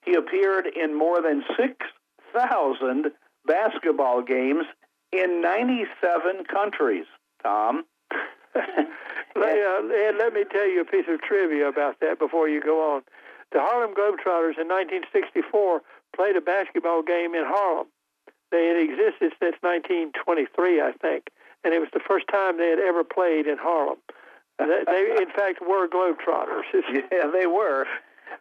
He 0.05 0.13
appeared 0.13 0.67
in 0.67 0.97
more 0.97 1.21
than 1.21 1.43
6,000 1.57 3.11
basketball 3.45 4.21
games 4.21 4.63
in 5.11 5.41
97 5.41 6.45
countries, 6.45 7.05
Tom 7.43 7.83
let, 9.35 9.57
uh, 9.57 9.81
let 10.17 10.33
me 10.33 10.43
tell 10.51 10.67
you 10.67 10.81
a 10.81 10.85
piece 10.85 11.05
of 11.09 11.21
trivia 11.21 11.67
about 11.67 11.99
that 11.99 12.19
before 12.19 12.47
you 12.47 12.61
go 12.61 12.95
on. 12.95 13.01
The 13.51 13.59
Harlem 13.59 13.93
Globetrotters 13.93 14.57
in 14.59 14.67
1964 14.67 15.81
played 16.15 16.35
a 16.35 16.41
basketball 16.41 17.03
game 17.03 17.35
in 17.35 17.43
Harlem. 17.45 17.87
They 18.51 18.67
had 18.67 18.77
existed 18.77 19.33
since 19.39 19.55
1923, 19.61 20.81
I 20.81 20.91
think, 21.01 21.27
and 21.63 21.73
it 21.73 21.79
was 21.79 21.89
the 21.93 22.03
first 22.07 22.25
time 22.31 22.57
they 22.57 22.69
had 22.69 22.79
ever 22.79 23.03
played 23.03 23.47
in 23.47 23.57
Harlem. 23.57 23.97
They, 24.57 25.17
in 25.19 25.29
fact, 25.35 25.59
were 25.61 25.87
Globetrotters. 25.87 26.63
yeah, 27.11 27.27
they 27.31 27.47
were. 27.47 27.85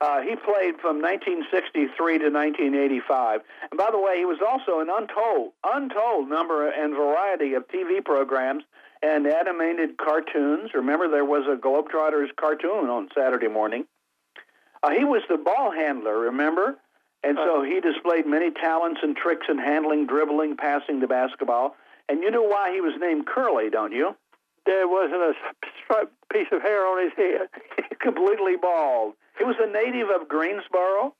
Uh, 0.00 0.22
he 0.22 0.36
played 0.36 0.78
from 0.80 1.02
1963 1.02 2.18
to 2.18 2.30
1985. 2.30 3.40
And 3.70 3.78
by 3.78 3.90
the 3.90 3.98
way, 3.98 4.18
he 4.18 4.24
was 4.24 4.38
also 4.38 4.80
an 4.80 4.88
untold, 4.90 5.52
untold 5.64 6.28
number 6.28 6.68
and 6.68 6.94
variety 6.94 7.54
of 7.54 7.66
TV 7.68 8.04
programs 8.04 8.64
and 9.04 9.26
animated 9.26 9.98
cartoons. 9.98 10.70
Remember, 10.72 11.08
there 11.08 11.24
was 11.24 11.44
a 11.46 11.56
Globetrotters 11.60 12.34
cartoon 12.40 12.88
on 12.88 13.08
Saturday 13.14 13.48
morning. 13.48 13.84
Uh, 14.82 14.90
he 14.90 15.04
was 15.04 15.22
the 15.28 15.36
ball 15.36 15.70
handler, 15.70 16.18
remember? 16.18 16.76
And 17.22 17.38
so 17.38 17.62
he 17.62 17.80
displayed 17.80 18.26
many 18.26 18.50
talents 18.50 19.00
and 19.02 19.16
tricks 19.16 19.46
in 19.48 19.58
handling, 19.58 20.06
dribbling, 20.06 20.56
passing 20.56 21.00
the 21.00 21.06
basketball. 21.06 21.74
And 22.08 22.22
you 22.22 22.30
know 22.30 22.42
why 22.42 22.72
he 22.72 22.80
was 22.80 22.94
named 23.00 23.26
Curly, 23.26 23.70
don't 23.70 23.92
you? 23.92 24.14
There 24.66 24.88
wasn't 24.88 25.36
a 25.90 26.06
piece 26.32 26.48
of 26.52 26.62
hair 26.62 26.86
on 26.86 27.04
his 27.04 27.12
head. 27.16 27.48
Completely 28.00 28.56
bald. 28.60 29.14
He 29.38 29.44
was 29.44 29.56
a 29.58 29.70
native 29.70 30.08
of 30.08 30.28
Greensboro, 30.28 31.14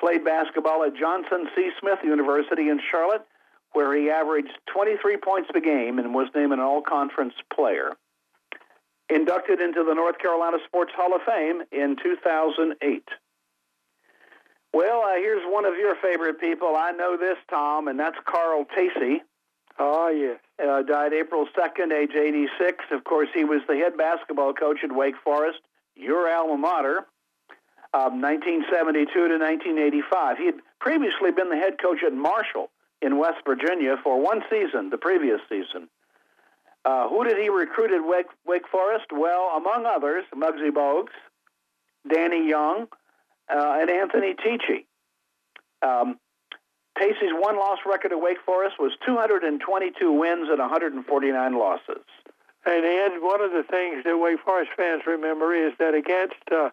played 0.00 0.24
basketball 0.24 0.84
at 0.84 0.96
Johnson 0.96 1.48
C. 1.54 1.70
Smith 1.80 1.98
University 2.02 2.68
in 2.68 2.80
Charlotte, 2.90 3.26
where 3.72 3.96
he 3.96 4.10
averaged 4.10 4.50
23 4.72 5.16
points 5.18 5.50
per 5.52 5.60
game 5.60 5.98
and 5.98 6.14
was 6.14 6.28
named 6.34 6.52
an 6.52 6.60
all 6.60 6.82
conference 6.82 7.34
player. 7.54 7.92
Inducted 9.08 9.60
into 9.60 9.84
the 9.84 9.94
North 9.94 10.18
Carolina 10.18 10.58
Sports 10.66 10.92
Hall 10.96 11.14
of 11.14 11.22
Fame 11.22 11.62
in 11.72 11.96
2008. 12.02 13.04
Well, 14.72 15.02
uh, 15.02 15.16
here's 15.16 15.42
one 15.46 15.64
of 15.64 15.74
your 15.74 15.96
favorite 15.96 16.40
people. 16.40 16.76
I 16.76 16.92
know 16.92 17.16
this, 17.16 17.36
Tom, 17.48 17.88
and 17.88 17.98
that's 17.98 18.16
Carl 18.24 18.64
Tacy. 18.76 19.18
Oh, 19.78 20.08
yes. 20.10 20.38
Uh, 20.62 20.82
died 20.82 21.12
April 21.12 21.46
2nd, 21.56 21.92
age 21.92 22.14
86. 22.14 22.84
Of 22.92 23.02
course, 23.02 23.28
he 23.34 23.44
was 23.44 23.62
the 23.66 23.76
head 23.76 23.96
basketball 23.96 24.52
coach 24.52 24.78
at 24.84 24.94
Wake 24.94 25.16
Forest, 25.24 25.58
your 25.96 26.32
alma 26.32 26.56
mater, 26.56 26.98
um, 27.92 28.20
1972 28.20 29.10
to 29.12 29.38
1985. 29.38 30.38
He 30.38 30.46
had 30.46 30.56
previously 30.78 31.32
been 31.32 31.48
the 31.48 31.56
head 31.56 31.80
coach 31.82 31.98
at 32.06 32.12
Marshall 32.12 32.70
in 33.02 33.18
West 33.18 33.38
Virginia 33.46 33.96
for 34.02 34.20
one 34.20 34.42
season, 34.50 34.90
the 34.90 34.98
previous 34.98 35.40
season. 35.48 35.88
Uh, 36.84 37.08
who 37.08 37.24
did 37.24 37.36
he 37.36 37.48
recruit 37.48 37.90
at 37.92 38.06
Wake, 38.06 38.26
Wake 38.46 38.66
Forest? 38.70 39.06
Well, 39.12 39.50
among 39.56 39.84
others, 39.86 40.24
Muggsy 40.34 40.70
Bogues, 40.70 41.12
Danny 42.08 42.48
Young, 42.48 42.88
uh, 43.48 43.78
and 43.80 43.90
Anthony 43.90 44.34
Teachey. 44.34 44.86
Um, 45.82 46.18
Tacy's 46.98 47.32
won-loss 47.32 47.78
record 47.86 48.12
at 48.12 48.20
Wake 48.20 48.38
Forest 48.44 48.76
was 48.78 48.92
222 49.06 50.12
wins 50.12 50.48
and 50.50 50.58
149 50.58 51.58
losses. 51.58 52.04
And 52.66 53.22
one 53.22 53.40
of 53.40 53.52
the 53.52 53.62
things 53.62 54.04
that 54.04 54.18
Wake 54.18 54.40
Forest 54.44 54.72
fans 54.76 55.02
remember 55.06 55.54
is 55.54 55.72
that 55.78 55.94
against 55.94 56.34
uh, 56.52 56.70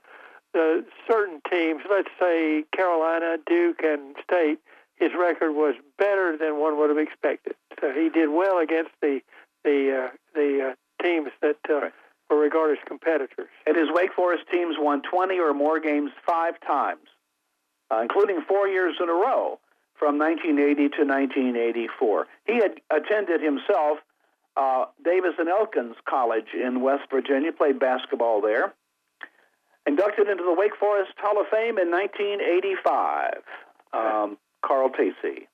the 0.54 0.86
certain 1.10 1.42
teams, 1.50 1.82
let's 1.90 2.10
say 2.20 2.66
Carolina, 2.76 3.38
Duke, 3.46 3.82
and 3.84 4.16
State, 4.24 4.60
his 4.98 5.12
record 5.18 5.54
was 5.54 5.76
better 5.98 6.38
than 6.38 6.60
one 6.60 6.78
would 6.78 6.90
have 6.90 6.98
expected. 6.98 7.56
So 7.80 7.92
he 7.92 8.10
did 8.10 8.30
well 8.30 8.60
against 8.60 8.92
the 9.02 9.22
the 9.64 10.06
uh, 10.06 10.16
the 10.34 10.72
uh, 10.72 11.04
teams 11.04 11.30
that 11.42 11.58
uh, 11.70 11.74
right. 11.74 11.94
were 12.30 12.38
regarded 12.38 12.80
as 12.80 12.88
competitors. 12.88 13.50
And 13.66 13.78
his 13.78 13.88
Wake 13.92 14.14
Forest 14.14 14.44
teams 14.52 14.76
won 14.78 15.02
20 15.02 15.40
or 15.40 15.54
more 15.54 15.80
games 15.80 16.12
five 16.26 16.56
times, 16.66 17.08
uh, 17.92 18.02
including 18.02 18.42
four 18.48 18.68
years 18.68 18.96
in 19.02 19.10
a 19.10 19.14
row 19.14 19.60
from 19.98 20.18
1980 20.18 20.76
to 20.76 21.06
1984. 21.06 22.28
He 22.46 22.56
had 22.56 22.82
attended 22.92 23.42
himself 23.42 24.00
uh, 24.56 24.86
Davis 25.04 25.34
and 25.38 25.50
Elkins 25.50 25.96
College 26.10 26.48
in 26.54 26.82
West 26.82 27.04
Virginia, 27.12 27.52
played 27.52 27.80
basketball 27.80 28.42
there. 28.42 28.74
Inducted 29.86 30.28
into 30.28 30.44
the 30.44 30.54
Wake 30.54 30.76
Forest 30.78 31.14
Hall 31.18 31.40
of 31.40 31.48
Fame 31.48 31.78
in 31.78 31.90
1985. 31.92 33.44
Um, 33.94 34.38
Carl 34.66 34.90
Tacy. 34.90 35.48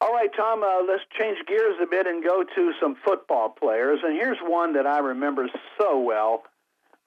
All 0.00 0.12
right, 0.12 0.30
Tom, 0.36 0.62
uh, 0.62 0.82
let's 0.86 1.02
change 1.18 1.38
gears 1.48 1.74
a 1.82 1.86
bit 1.86 2.06
and 2.06 2.22
go 2.22 2.44
to 2.44 2.72
some 2.80 2.96
football 3.04 3.48
players. 3.48 3.98
And 4.04 4.14
here's 4.14 4.38
one 4.40 4.74
that 4.74 4.86
I 4.86 4.98
remember 4.98 5.48
so 5.78 5.98
well. 5.98 6.44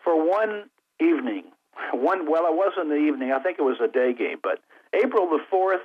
For 0.03 0.15
one 0.15 0.69
evening, 0.99 1.45
one 1.93 2.29
well, 2.29 2.45
it 2.47 2.55
wasn't 2.55 2.89
the 2.89 2.95
evening. 2.95 3.31
I 3.31 3.39
think 3.39 3.59
it 3.59 3.63
was 3.63 3.77
a 3.81 3.87
day 3.87 4.13
game. 4.13 4.39
But 4.43 4.59
April 4.93 5.29
the 5.29 5.39
fourth, 5.49 5.81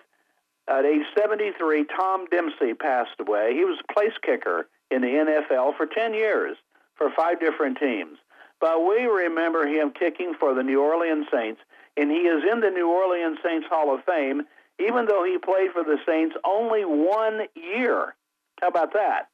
at 0.69 0.85
age 0.85 1.07
73, 1.17 1.87
Tom 1.97 2.27
Dempsey 2.27 2.75
passed 2.75 3.21
away. 3.21 3.55
He 3.55 3.65
was 3.65 3.79
a 3.79 3.93
place 3.93 4.15
kicker 4.21 4.67
in 4.91 5.01
the 5.01 5.07
NFL 5.07 5.77
for 5.77 5.87
10 5.87 6.13
years 6.13 6.57
for 6.97 7.11
five 7.17 7.39
different 7.39 7.79
teams. 7.79 8.19
But 8.61 8.81
we 8.81 9.05
remember 9.05 9.67
him 9.67 9.93
kicking 9.97 10.35
for 10.41 10.55
the 10.55 10.63
New 10.63 10.81
Orleans 10.81 11.27
Saints, 11.33 11.61
and 11.97 12.11
he 12.11 12.19
is 12.19 12.43
in 12.51 12.61
the 12.61 12.71
New 12.71 12.89
Orleans 12.89 13.39
Saints 13.45 13.67
Hall 13.71 13.95
of 13.95 14.03
Fame, 14.05 14.43
even 14.79 15.07
though 15.07 15.25
he 15.25 15.39
played 15.39 15.73
for 15.73 15.83
the 15.83 15.99
Saints 16.07 16.37
only 16.45 16.85
one 16.85 17.47
year. 17.55 18.15
How 18.61 18.69
about 18.69 18.93
that? 18.95 19.29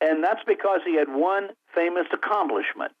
And 0.00 0.24
that's 0.24 0.42
because 0.46 0.80
he 0.84 0.96
had 0.96 1.08
one 1.08 1.48
famous 1.74 2.06
accomplishment. 2.12 2.92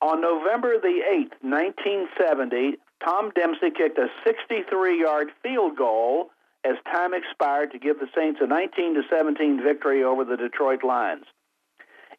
On 0.00 0.20
November 0.20 0.78
the 0.80 1.02
8th, 1.10 1.42
1970, 1.42 2.78
Tom 3.04 3.30
Dempsey 3.34 3.70
kicked 3.70 3.98
a 3.98 4.08
63 4.24 5.00
yard 5.00 5.28
field 5.42 5.76
goal 5.76 6.30
as 6.64 6.76
time 6.90 7.14
expired 7.14 7.72
to 7.72 7.78
give 7.78 7.98
the 7.98 8.08
Saints 8.14 8.40
a 8.42 8.46
19 8.46 8.94
to 8.94 9.02
17 9.10 9.62
victory 9.62 10.02
over 10.04 10.24
the 10.24 10.36
Detroit 10.36 10.84
Lions. 10.84 11.24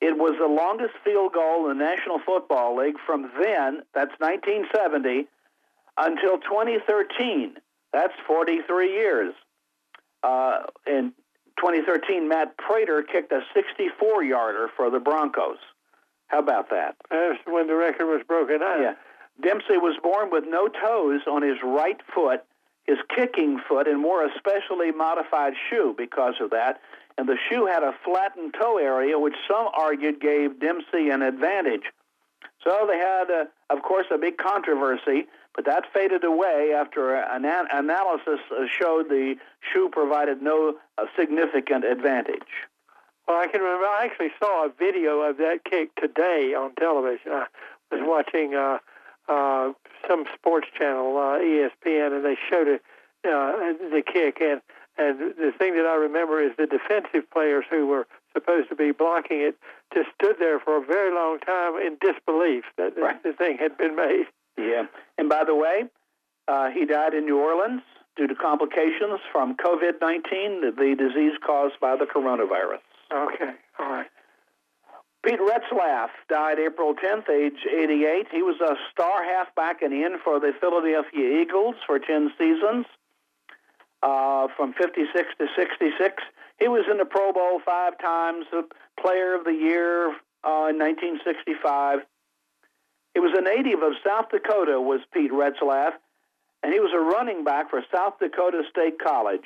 It 0.02 0.18
was 0.18 0.36
the 0.40 0.48
longest 0.48 0.94
field 1.04 1.34
goal 1.34 1.70
in 1.70 1.78
the 1.78 1.84
National 1.84 2.20
Football 2.26 2.78
League 2.78 2.96
from 3.06 3.32
then, 3.42 3.84
that's 3.94 4.16
1970, 4.20 5.28
until 5.98 6.38
2013. 6.40 7.58
That's 7.94 8.14
43 8.28 8.92
years. 8.92 9.34
Uh, 10.24 10.64
in 10.86 11.14
2013, 11.58 12.28
Matt 12.28 12.58
Prater 12.58 13.04
kicked 13.04 13.32
a 13.32 13.42
64 13.54 14.24
yarder 14.24 14.70
for 14.76 14.90
the 14.90 15.00
Broncos. 15.00 15.58
How 16.28 16.40
about 16.40 16.70
that? 16.70 16.96
That's 17.10 17.40
when 17.46 17.68
the 17.68 17.76
record 17.76 18.06
was 18.06 18.22
broken. 18.28 18.60
Huh? 18.62 18.82
Yeah. 18.82 18.94
Dempsey 19.42 19.78
was 19.78 19.98
born 20.04 20.30
with 20.32 20.44
no 20.48 20.68
toes 20.68 21.22
on 21.28 21.42
his 21.42 21.58
right 21.64 22.00
foot, 22.14 22.44
his 22.84 22.98
kicking 23.16 23.60
foot, 23.68 23.88
and 23.88 24.04
wore 24.04 24.26
a 24.26 24.30
specially 24.38 24.92
modified 24.92 25.54
shoe 25.70 25.96
because 25.98 26.36
of 26.42 26.52
that. 26.52 26.82
And 27.18 27.28
the 27.28 27.38
shoe 27.50 27.66
had 27.66 27.84
a 27.84 27.94
flattened 28.06 28.54
toe 28.60 28.78
area, 28.78 29.18
which 29.18 29.36
some 29.50 29.68
argued 29.74 30.22
gave 30.22 30.60
Dempsey 30.60 31.10
an 31.10 31.22
advantage. 31.22 31.84
So 32.64 32.86
they 32.88 32.98
had, 32.98 33.32
uh, 33.32 33.46
of 33.70 33.82
course, 33.82 34.08
a 34.12 34.18
big 34.18 34.38
controversy, 34.38 35.28
but 35.60 35.66
that 35.66 35.92
faded 35.94 36.24
away 36.24 36.72
after 36.74 37.16
an 37.16 37.44
analysis 37.44 38.40
showed 38.80 39.10
the 39.10 39.36
shoe 39.60 39.90
provided 39.92 40.42
no 40.42 40.76
uh, 40.98 41.04
significant 41.20 41.84
advantage. 41.84 42.48
Well, 43.28 43.42
I 43.42 43.48
can 43.48 43.60
remember. 43.60 43.86
I 43.86 44.06
actually 44.06 44.32
saw 44.42 44.68
a 44.68 44.70
video 44.70 45.20
of 45.20 45.36
that 45.36 45.66
kick 45.70 45.94
today 45.96 46.54
on 46.58 46.76
television. 46.76 47.34
I 47.34 47.48
was 47.92 48.00
watching 48.04 48.56
uh, 48.56 48.78
uh, 49.28 49.74
some 50.08 50.24
sports 50.34 50.68
channel, 50.78 51.18
uh, 51.18 51.40
ESPN, 51.44 52.16
and 52.16 52.24
they 52.24 52.38
showed 52.50 52.70
it, 52.70 52.82
uh, 53.26 53.52
the 53.92 54.02
kick. 54.02 54.38
And 54.40 54.62
and 54.98 55.20
the 55.20 55.52
thing 55.60 55.76
that 55.76 55.86
I 55.86 55.96
remember 55.96 56.42
is 56.42 56.52
the 56.58 56.68
defensive 56.68 57.30
players 57.32 57.66
who 57.70 57.86
were 57.86 58.08
supposed 58.32 58.70
to 58.70 58.76
be 58.76 58.94
blocking 58.94 59.42
it 59.42 59.58
just 59.94 60.08
stood 60.16 60.38
there 60.40 60.62
for 60.62 60.78
a 60.78 60.86
very 60.86 61.14
long 61.14 61.40
time 61.40 61.76
in 61.76 61.98
disbelief 62.00 62.64
that 62.78 62.94
right. 62.96 63.22
the, 63.24 63.32
the 63.32 63.36
thing 63.36 63.58
had 63.58 63.78
been 63.78 63.98
made. 63.98 64.28
Yeah. 64.60 64.84
And 65.18 65.30
by 65.30 65.44
the 65.46 65.56
way, 65.56 65.84
uh, 66.48 66.70
he 66.70 66.86
died 66.86 67.14
in 67.14 67.26
New 67.26 67.40
Orleans 67.40 67.82
due 68.16 68.28
to 68.28 68.36
complications 68.36 69.20
from 69.32 69.56
COVID 69.56 70.02
19, 70.02 70.76
the 70.76 70.96
disease 70.98 71.34
caused 71.46 71.80
by 71.80 71.96
the 71.96 72.06
coronavirus. 72.06 72.84
Okay, 73.12 73.54
all 73.80 73.90
right. 73.90 74.08
Pete 75.26 75.40
Retzlaff 75.40 76.10
died 76.30 76.60
April 76.60 76.94
10th, 76.96 77.30
age 77.30 77.60
88. 77.66 78.28
He 78.32 78.42
was 78.42 78.56
a 78.62 78.76
star 78.92 79.24
halfback 79.24 79.82
and 79.82 79.94
in 79.94 80.18
for 80.24 80.40
the 80.40 80.54
Philadelphia 80.62 81.42
Eagles 81.42 81.76
for 81.86 82.00
10 82.00 82.32
seasons 82.38 82.86
uh, 84.02 84.48
from 84.56 84.74
56 84.74 85.12
to 85.40 85.48
66. 85.58 86.24
He 86.60 86.68
was 86.68 86.86
in 86.90 86.98
the 86.98 87.06
Pro 87.06 87.34
Bowl 87.34 87.60
five 87.66 87.98
times, 88.00 88.46
the 88.52 88.64
Player 89.00 89.36
of 89.36 89.44
the 89.44 89.52
Year 89.52 90.10
uh, 90.44 90.72
in 90.72 90.80
1965. 90.80 92.00
He 93.14 93.20
was 93.20 93.34
a 93.38 93.42
native 93.42 93.82
of 93.82 93.94
South 94.06 94.30
Dakota, 94.30 94.80
was 94.80 95.02
Pete 95.14 95.32
Retzlaff, 95.32 95.94
and 96.64 96.74
he 96.74 96.80
was 96.80 96.92
a 96.94 97.00
running 97.00 97.44
back 97.44 97.70
for 97.70 97.84
South 97.94 98.20
Dakota 98.20 98.64
State 98.70 99.00
College. 99.02 99.46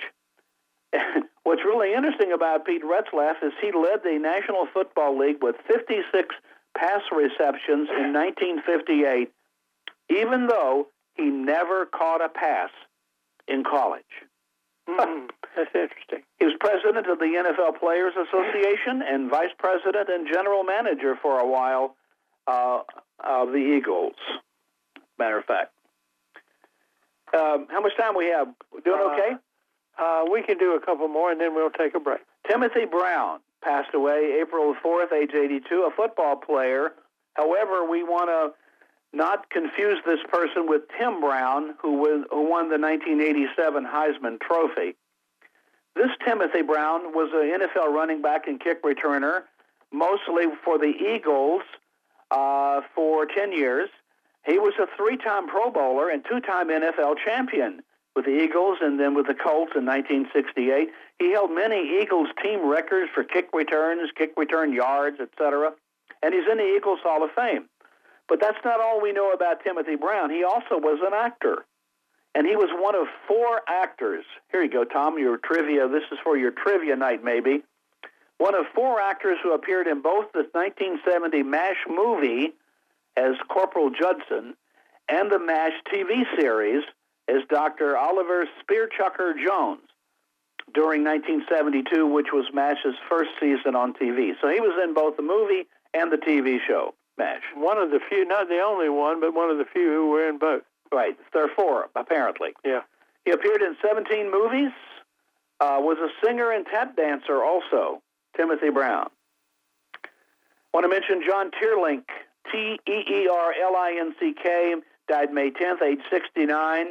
What's 1.44 1.64
really 1.64 1.94
interesting 1.94 2.32
about 2.34 2.66
Pete 2.66 2.84
Retzlaff 2.84 3.44
is 3.44 3.54
he 3.62 3.72
led 3.72 4.04
the 4.04 4.20
National 4.20 4.68
Football 4.74 5.18
League 5.18 5.42
with 5.42 5.56
56 5.68 6.36
pass 6.78 7.02
receptions 7.12 7.90
in 7.90 8.14
1958, 8.14 9.32
even 10.10 10.48
though 10.48 10.88
he 11.16 11.26
never 11.26 11.86
caught 11.86 12.24
a 12.24 12.30
pass 12.30 12.70
in 13.48 13.64
college. 13.64 14.04
Mm, 14.90 15.30
that's 15.56 15.74
interesting. 15.74 16.24
He 16.40 16.46
was 16.46 16.56
president 16.60 17.08
of 17.08 17.20
the 17.20 17.26
NFL 17.26 17.80
Players 17.80 18.14
Association 18.16 19.02
and 19.02 19.30
vice 19.30 19.54
president 19.58 20.10
and 20.10 20.28
general 20.28 20.64
manager 20.64 21.16
for 21.22 21.40
a 21.40 21.48
while 21.48 21.96
uh, 22.48 22.80
of 23.24 23.50
the 23.50 23.58
Eagles. 23.58 24.16
Matter 25.18 25.38
of 25.38 25.46
fact. 25.46 25.72
Um, 27.34 27.68
how 27.70 27.82
much 27.82 27.96
time 27.98 28.16
we 28.16 28.28
have? 28.28 28.48
Doing 28.84 29.00
uh, 29.00 29.14
okay? 29.14 29.36
Uh, 29.98 30.26
we 30.32 30.44
can 30.44 30.58
do 30.58 30.76
a 30.76 30.80
couple 30.80 31.08
more 31.08 31.32
and 31.32 31.40
then 31.40 31.56
we'll 31.56 31.72
take 31.72 31.96
a 31.96 32.00
break. 32.00 32.22
Timothy 32.50 32.86
Brown 32.86 33.40
passed 33.64 33.94
away 33.94 34.40
April 34.42 34.76
4th, 34.84 35.14
age 35.14 35.32
82, 35.34 35.88
a 35.88 35.96
football 35.96 36.36
player. 36.36 36.92
However, 37.36 37.90
we 37.90 38.04
want 38.04 38.30
to 38.30 38.54
not 39.18 39.50
confuse 39.50 39.98
this 40.06 40.20
person 40.32 40.68
with 40.68 40.82
Tim 40.98 41.22
Brown, 41.22 41.76
who, 41.82 41.94
was, 41.94 42.26
who 42.32 42.50
won 42.50 42.70
the 42.70 42.80
1987 42.80 43.86
Heisman 43.86 44.40
Trophy. 44.40 44.96
This 45.96 46.10
Timothy 46.26 46.64
Brown 46.64 47.14
was 47.14 47.30
an 47.34 47.62
NFL 47.62 47.94
running 47.94 48.22
back 48.22 48.48
and 48.48 48.60
kick 48.60 48.84
returner, 48.84 49.44
mostly 49.92 50.46
for 50.64 50.80
the 50.80 50.92
Eagles 51.14 51.62
uh, 52.34 52.82
for 52.96 53.26
10 53.26 53.54
years. 53.54 53.90
He 54.46 54.60
was 54.60 54.74
a 54.82 54.88
three 54.98 55.16
time 55.18 55.48
Pro 55.48 55.72
Bowler 55.72 56.10
and 56.10 56.26
two 56.30 56.42
time 56.42 56.68
NFL 56.68 57.16
champion 57.24 57.82
with 58.16 58.26
the 58.26 58.44
Eagles 58.44 58.80
and 58.82 59.00
then 59.00 59.14
with 59.16 59.28
the 59.28 59.34
Colts 59.34 59.72
in 59.76 59.86
1968. 59.86 60.90
He 61.20 61.32
held 61.32 61.52
many 61.52 62.02
Eagles 62.02 62.28
team 62.42 62.68
records 62.68 63.10
for 63.14 63.24
kick 63.24 63.50
returns, 63.54 64.10
kick 64.18 64.34
return 64.36 64.74
yards, 64.74 65.18
etc. 65.22 65.72
And 66.22 66.34
he's 66.34 66.44
in 66.52 66.58
the 66.58 66.76
Eagles 66.76 67.00
Hall 67.04 67.24
of 67.24 67.30
Fame. 67.36 67.70
But 68.28 68.40
that's 68.42 68.58
not 68.66 68.82
all 68.82 69.02
we 69.02 69.12
know 69.12 69.32
about 69.32 69.64
Timothy 69.64 69.96
Brown. 69.96 70.30
He 70.30 70.44
also 70.44 70.78
was 70.78 71.00
an 71.06 71.14
actor. 71.14 71.66
And 72.36 72.48
he 72.48 72.56
was 72.56 72.70
one 72.74 72.96
of 72.96 73.08
four 73.28 73.62
actors. 73.68 74.26
Here 74.52 74.64
you 74.64 74.72
go, 74.72 74.84
Tom, 74.84 75.20
your 75.20 75.38
trivia. 75.38 75.88
This 75.88 76.04
is 76.12 76.18
for 76.24 76.36
your 76.36 76.52
trivia 76.52 76.96
night, 76.96 77.24
maybe. 77.24 77.64
One 78.44 78.56
of 78.56 78.66
four 78.76 79.00
actors 79.00 79.38
who 79.42 79.54
appeared 79.54 79.88
in 79.88 80.02
both 80.02 80.34
the 80.34 80.44
1970 80.52 81.44
MASH 81.44 81.78
movie 81.88 82.52
as 83.16 83.36
Corporal 83.48 83.90
Judson 83.90 84.56
and 85.08 85.32
the 85.32 85.40
MASH 85.40 85.72
TV 85.90 86.26
series 86.38 86.84
as 87.30 87.38
Dr. 87.50 87.96
Oliver 87.96 88.46
Spearchucker 88.60 89.36
Jones 89.42 89.88
during 90.74 91.06
1972, 91.06 92.06
which 92.06 92.34
was 92.34 92.44
MASH's 92.54 93.00
first 93.08 93.30
season 93.40 93.78
on 93.78 93.94
TV. 93.94 94.34
So 94.42 94.50
he 94.50 94.60
was 94.60 94.78
in 94.84 94.94
both 94.94 95.16
the 95.16 95.24
movie 95.24 95.66
and 95.94 96.12
the 96.12 96.18
TV 96.18 96.58
show, 96.68 96.96
MASH. 97.18 97.44
One 97.56 97.78
of 97.78 97.92
the 97.92 98.02
few, 98.10 98.26
not 98.26 98.50
the 98.50 98.60
only 98.60 98.90
one, 98.90 99.22
but 99.22 99.34
one 99.34 99.52
of 99.52 99.58
the 99.58 99.66
few 99.72 99.88
who 99.88 100.10
were 100.10 100.28
in 100.28 100.38
both. 100.38 100.64
Right. 100.92 101.18
There 101.32 101.46
are 101.46 101.56
four, 101.56 101.88
apparently. 101.96 102.50
Yeah. 102.66 102.82
He 103.24 103.32
appeared 103.32 103.62
in 103.62 103.78
17 103.82 104.30
movies, 104.30 104.74
uh, 105.62 105.78
was 105.80 105.98
a 106.00 106.10
singer 106.28 106.52
and 106.52 106.66
tap 106.66 106.98
dancer 106.98 107.42
also, 107.42 108.03
Timothy 108.36 108.70
Brown. 108.70 109.10
Want 110.74 110.86
to 110.86 110.90
mention 110.90 111.22
John 111.28 111.52
Teerlinck, 111.52 112.06
T 112.52 112.80
E 112.88 112.92
E 112.92 113.30
R 113.32 113.54
L 113.62 113.76
I 113.76 113.98
N 114.00 114.16
C 114.20 114.34
K, 114.42 114.76
died 115.08 115.32
May 115.32 115.52
10th, 115.52 115.82
age 115.82 116.00
69. 116.10 116.88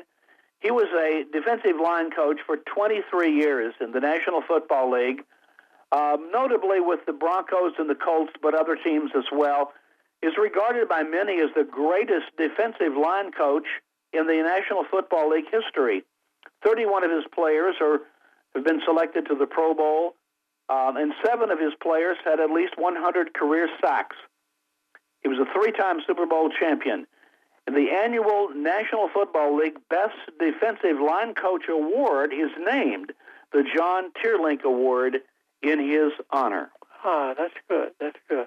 He 0.61 0.71
was 0.71 0.87
a 0.95 1.25
defensive 1.33 1.81
line 1.83 2.11
coach 2.13 2.39
for 2.47 2.57
23 2.57 3.35
years 3.35 3.75
in 3.81 3.91
the 3.91 3.99
National 3.99 4.43
Football 4.47 4.93
League, 4.93 5.25
um, 5.91 6.31
notably 6.33 6.81
with 6.81 7.01
the 7.07 7.13
Broncos 7.13 7.73
and 7.79 7.91
the 7.91 7.97
Colts, 7.97 8.33
but 8.41 8.55
other 8.55 8.77
teams 8.77 9.11
as 9.17 9.25
well. 9.33 9.73
Is 10.23 10.35
regarded 10.41 10.89
by 10.89 11.03
many 11.03 11.41
as 11.41 11.51
the 11.57 11.65
greatest 11.65 12.27
defensive 12.39 12.97
line 12.97 13.33
coach 13.33 13.67
in 14.13 14.29
the 14.29 14.41
National 14.41 14.85
Football 14.89 15.31
League 15.31 15.51
history. 15.51 16.05
31 16.65 17.03
of 17.03 17.11
his 17.11 17.25
players 17.35 17.75
are, 17.81 18.03
have 18.55 18.65
been 18.65 18.81
selected 18.87 19.27
to 19.27 19.35
the 19.35 19.47
Pro 19.47 19.75
Bowl, 19.75 20.15
um, 20.73 20.97
and 20.97 21.13
seven 21.25 21.51
of 21.51 21.59
his 21.59 21.73
players 21.83 22.17
had 22.25 22.41
at 22.41 22.51
least 22.51 22.75
100 22.79 23.35
career 23.35 23.69
sacks. 23.81 24.17
He 25.21 25.29
was 25.29 25.39
a 25.39 25.47
three 25.53 25.73
time 25.73 25.99
Super 26.07 26.27
Bowl 26.27 26.51
champion. 26.59 27.07
And 27.67 27.77
the 27.77 27.91
annual 27.91 28.49
National 28.57 29.09
Football 29.13 29.57
League 29.57 29.77
Best 29.89 30.17
Defensive 30.41 31.01
Line 31.01 31.35
Coach 31.35 31.65
Award 31.69 32.33
is 32.33 32.51
named 32.59 33.13
the 33.53 33.63
John 33.77 34.11
Teerlinck 34.13 34.65
Award 34.65 35.19
in 35.63 35.79
his 35.79 36.13
honor. 36.31 36.71
Ah, 37.05 37.35
that's 37.37 37.55
good. 37.69 37.91
That's 38.01 38.19
good. 38.29 38.47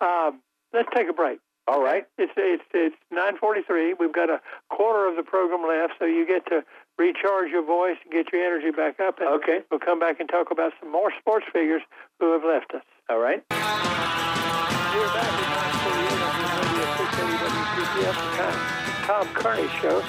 Um, 0.00 0.40
let's 0.72 0.88
take 0.94 1.08
a 1.08 1.12
break. 1.12 1.40
All 1.66 1.82
right. 1.82 2.04
It's 2.18 2.32
it's 2.36 2.62
it's 2.74 2.96
9:43. 3.12 3.94
We've 3.98 4.12
got 4.12 4.28
a 4.28 4.40
quarter 4.68 5.08
of 5.08 5.16
the 5.16 5.22
program 5.22 5.66
left, 5.66 5.94
so 5.98 6.04
you 6.04 6.26
get 6.26 6.46
to 6.46 6.62
recharge 6.98 7.50
your 7.50 7.64
voice 7.64 7.96
and 8.04 8.12
get 8.12 8.32
your 8.32 8.42
energy 8.44 8.70
back 8.70 9.00
up. 9.00 9.18
And 9.20 9.28
Okay. 9.28 9.60
We'll 9.70 9.80
come 9.80 9.98
back 9.98 10.20
and 10.20 10.28
talk 10.28 10.50
about 10.50 10.72
some 10.80 10.90
more 10.90 11.12
sports 11.18 11.46
figures 11.52 11.82
who 12.20 12.32
have 12.32 12.44
left 12.44 12.72
us. 12.74 12.82
All 13.08 13.18
right. 13.18 13.42
We're 13.50 13.58
back 15.12 15.26
at 15.26 15.48
9:48 15.84 16.22
on 16.22 16.32
the 16.38 16.46
radio 16.62 16.84
WPTF, 17.44 18.16
Tom, 18.36 18.54
Tom 19.06 19.34
Kearney 19.34 19.68
Show. 19.80 20.02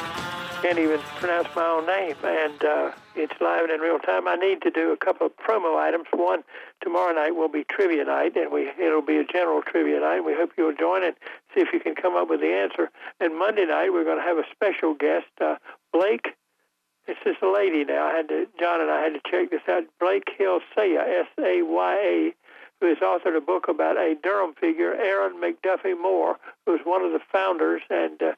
Can't 0.61 0.79
even 0.79 0.99
pronounce 1.19 1.47
my 1.55 1.65
own 1.65 1.85
name, 1.85 2.15
and 2.23 2.63
uh, 2.63 2.91
it's 3.15 3.33
live 3.41 3.63
and 3.65 3.71
in 3.71 3.81
real 3.81 3.99
time. 3.99 4.27
I 4.27 4.35
need 4.35 4.61
to 4.63 4.71
do 4.71 4.91
a 4.93 4.97
couple 4.97 5.27
of 5.27 5.35
promo 5.37 5.77
items. 5.77 6.05
One, 6.13 6.43
tomorrow 6.81 7.13
night 7.13 7.35
will 7.35 7.49
be 7.49 7.63
trivia 7.65 8.05
night, 8.05 8.35
and 8.35 8.51
we 8.51 8.69
it'll 8.79 9.01
be 9.01 9.17
a 9.17 9.25
general 9.25 9.61
trivia 9.61 9.99
night. 9.99 10.21
We 10.21 10.33
hope 10.33 10.51
you'll 10.57 10.73
join 10.73 11.03
and 11.03 11.15
see 11.53 11.61
if 11.61 11.73
you 11.73 11.79
can 11.79 11.93
come 11.93 12.15
up 12.15 12.29
with 12.29 12.39
the 12.39 12.53
answer. 12.53 12.89
And 13.19 13.37
Monday 13.37 13.65
night 13.65 13.89
we're 13.91 14.05
going 14.05 14.17
to 14.17 14.23
have 14.23 14.37
a 14.37 14.45
special 14.51 14.93
guest, 14.95 15.27
uh, 15.41 15.55
Blake. 15.91 16.35
This 17.07 17.17
is 17.25 17.35
a 17.41 17.47
lady 17.47 17.85
now. 17.85 18.07
I 18.07 18.15
had 18.15 18.29
to, 18.29 18.47
John 18.59 18.81
and 18.81 18.89
I 18.89 19.01
had 19.01 19.13
to 19.13 19.21
check 19.29 19.51
this 19.51 19.61
out. 19.69 19.83
Blake 19.99 20.27
Hill 20.37 20.59
Saya, 20.73 21.01
S-A-Y-A, 21.01 22.33
who 22.81 22.87
has 22.87 22.97
authored 22.97 23.37
a 23.37 23.41
book 23.41 23.67
about 23.67 23.97
a 23.97 24.15
Durham 24.21 24.53
figure, 24.59 24.93
Aaron 24.93 25.39
McDuffie 25.39 25.99
Moore, 25.99 26.37
who 26.65 26.71
was 26.71 26.81
one 26.83 27.03
of 27.03 27.11
the 27.11 27.21
founders 27.31 27.81
and 27.89 28.21
uh, 28.21 28.33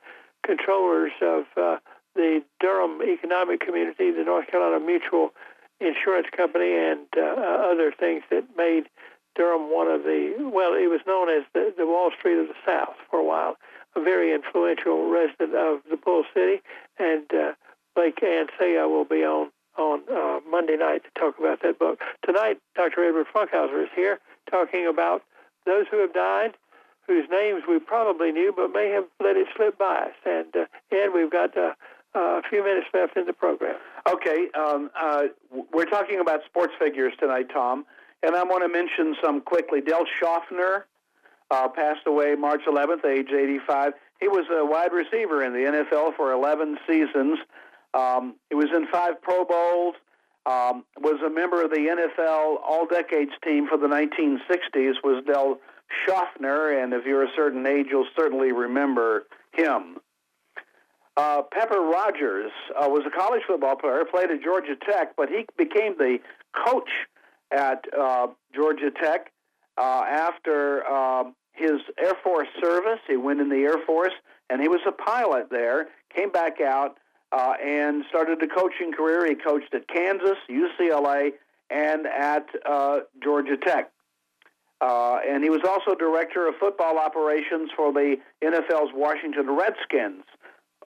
controllers 0.46 1.12
of 1.22 1.46
uh, 1.56 1.78
the 2.16 2.44
Durham 2.60 3.02
Economic 3.02 3.62
Community, 3.62 4.12
the 4.12 4.24
North 4.24 4.48
Carolina 4.48 4.84
Mutual 4.84 5.32
Insurance 5.80 6.28
Company, 6.36 6.74
and 6.74 7.08
uh, 7.16 7.40
other 7.72 7.94
things 7.98 8.24
that 8.32 8.44
made 8.58 8.90
Durham 9.36 9.72
one 9.72 9.88
of 9.88 10.04
the, 10.04 10.34
well, 10.40 10.74
it 10.74 10.90
was 10.90 11.02
known 11.08 11.30
as 11.30 11.44
the, 11.54 11.74
the 11.78 11.86
Wall 11.86 12.12
Street 12.18 12.40
of 12.40 12.48
the 12.48 12.58
South 12.66 12.96
for 13.10 13.20
a 13.20 13.24
while, 13.24 13.56
a 13.96 14.02
very 14.02 14.34
influential 14.34 15.10
resident 15.10 15.56
of 15.56 15.80
the 15.90 15.98
Bull 15.98 16.24
City. 16.34 16.62
And 16.98 17.26
uh, 17.32 17.54
Blake 17.98 18.22
and 18.22 18.48
Saya 18.60 18.88
will 18.88 19.06
be 19.06 19.26
on 19.26 19.50
on 19.76 20.02
uh, 20.12 20.40
Monday 20.48 20.78
night 20.78 21.02
to 21.04 21.20
talk 21.20 21.40
about 21.40 21.64
that 21.64 21.80
book. 21.80 22.00
Tonight, 22.24 22.58
Dr. 22.76 23.04
Edward 23.04 23.26
Funkhouser 23.34 23.84
is 23.84 23.90
here 23.96 24.20
talking 24.50 24.88
about 24.88 25.24
those 25.66 25.86
who 25.90 26.00
have 26.02 26.14
died, 26.14 26.54
whose 27.08 27.26
names 27.30 27.64
we 27.68 27.80
probably 27.80 28.32
knew 28.32 28.54
but 28.56 28.72
may 28.72 28.90
have 28.92 29.06
let 29.24 29.36
it 29.36 29.48
slip 29.56 29.80
by 29.80 30.10
us. 30.10 30.14
And 30.26 30.56
uh, 30.56 30.66
Ed, 30.92 31.10
we've 31.14 31.32
got 31.32 31.58
uh, 31.58 31.74
a 32.14 32.42
few 32.48 32.64
minutes 32.64 32.88
left 32.94 33.18
in 33.18 33.26
the 33.26 33.34
program. 33.34 33.76
Okay. 34.08 34.48
Um, 34.54 34.92
uh, 35.00 35.24
we're 35.74 35.86
talking 35.86 36.20
about 36.20 36.42
sports 36.46 36.74
figures 36.80 37.14
tonight, 37.20 37.48
Tom, 37.52 37.86
and 38.22 38.36
I 38.36 38.44
want 38.44 38.64
to 38.64 38.70
mention 38.70 39.16
some 39.24 39.42
quickly. 39.42 39.82
Del 39.82 40.06
Shofner 40.22 40.84
uh, 41.50 41.68
passed 41.70 42.06
away 42.06 42.36
March 42.36 42.62
11th, 42.68 43.06
age 43.06 43.30
85. 43.32 43.94
He 44.20 44.28
was 44.28 44.46
a 44.52 44.66
wide 44.66 44.94
receiver 44.94 45.44
in 45.44 45.54
the 45.54 45.60
NFL 45.60 46.16
for 46.16 46.32
11 46.32 46.78
seasons. 46.88 47.40
Um, 47.94 48.36
he 48.50 48.56
was 48.56 48.68
in 48.76 48.88
five 48.88 49.22
Pro 49.22 49.46
Bowls. 49.46 49.96
Um, 50.46 50.86
was 51.02 51.20
a 51.26 51.30
member 51.30 51.62
of 51.62 51.72
the 51.72 51.76
NFL 51.76 52.62
All 52.66 52.88
Decades 52.90 53.32
team 53.44 53.68
for 53.68 53.78
the 53.78 53.88
1960s. 53.88 54.94
Was 55.04 55.24
Del 55.26 55.60
Shofner, 56.08 56.82
and 56.82 56.94
if 56.94 57.06
you're 57.06 57.24
a 57.24 57.32
certain 57.36 57.66
age, 57.68 57.88
you'll 57.90 58.08
certainly 58.18 58.54
remember 58.54 59.26
him. 59.54 59.98
Uh, 61.18 61.42
Pepper 61.52 61.82
Rogers 61.82 62.52
uh, 62.70 62.88
was 62.88 63.04
a 63.06 63.10
college 63.10 63.42
football 63.46 63.76
player, 63.76 64.06
played 64.10 64.30
at 64.30 64.42
Georgia 64.42 64.76
Tech, 64.88 65.16
but 65.18 65.28
he 65.30 65.46
became 65.58 65.98
the 65.98 66.20
coach 66.66 66.90
at 67.52 67.84
uh, 67.98 68.28
Georgia 68.56 68.92
Tech 68.92 69.32
uh, 69.78 70.04
after 70.08 70.84
his 71.58 71.82
Air 71.98 72.14
Force 72.24 72.48
service. 72.62 73.00
He 73.08 73.18
went 73.18 73.42
in 73.42 73.50
the 73.50 73.58
Air 73.58 73.86
Force, 73.86 74.14
and 74.50 74.62
he 74.62 74.68
was 74.68 74.80
a 74.88 74.92
pilot 74.92 75.50
there. 75.50 75.88
Came 76.16 76.32
back 76.32 76.62
out 76.62 76.98
uh, 77.32 77.54
and 77.64 78.04
started 78.10 78.42
a 78.42 78.48
coaching 78.48 78.92
career. 78.94 79.26
He 79.28 79.36
coached 79.36 79.74
at 79.74 79.88
Kansas, 79.88 80.38
UCLA, 80.50 81.32
and 81.70 82.06
at 82.08 82.48
uh, 82.66 83.00
Georgia 83.24 83.58
Tech. 83.58 83.92
Uh, 84.80 85.18
and 85.28 85.44
he 85.44 85.50
was 85.50 85.62
also 85.68 85.96
director 85.98 86.48
of 86.48 86.56
football 86.60 87.00
operations 87.00 87.72
for 87.76 87.92
the 87.92 88.18
NFL's 88.44 88.92
Washington 88.94 89.58
Redskins 89.58 90.24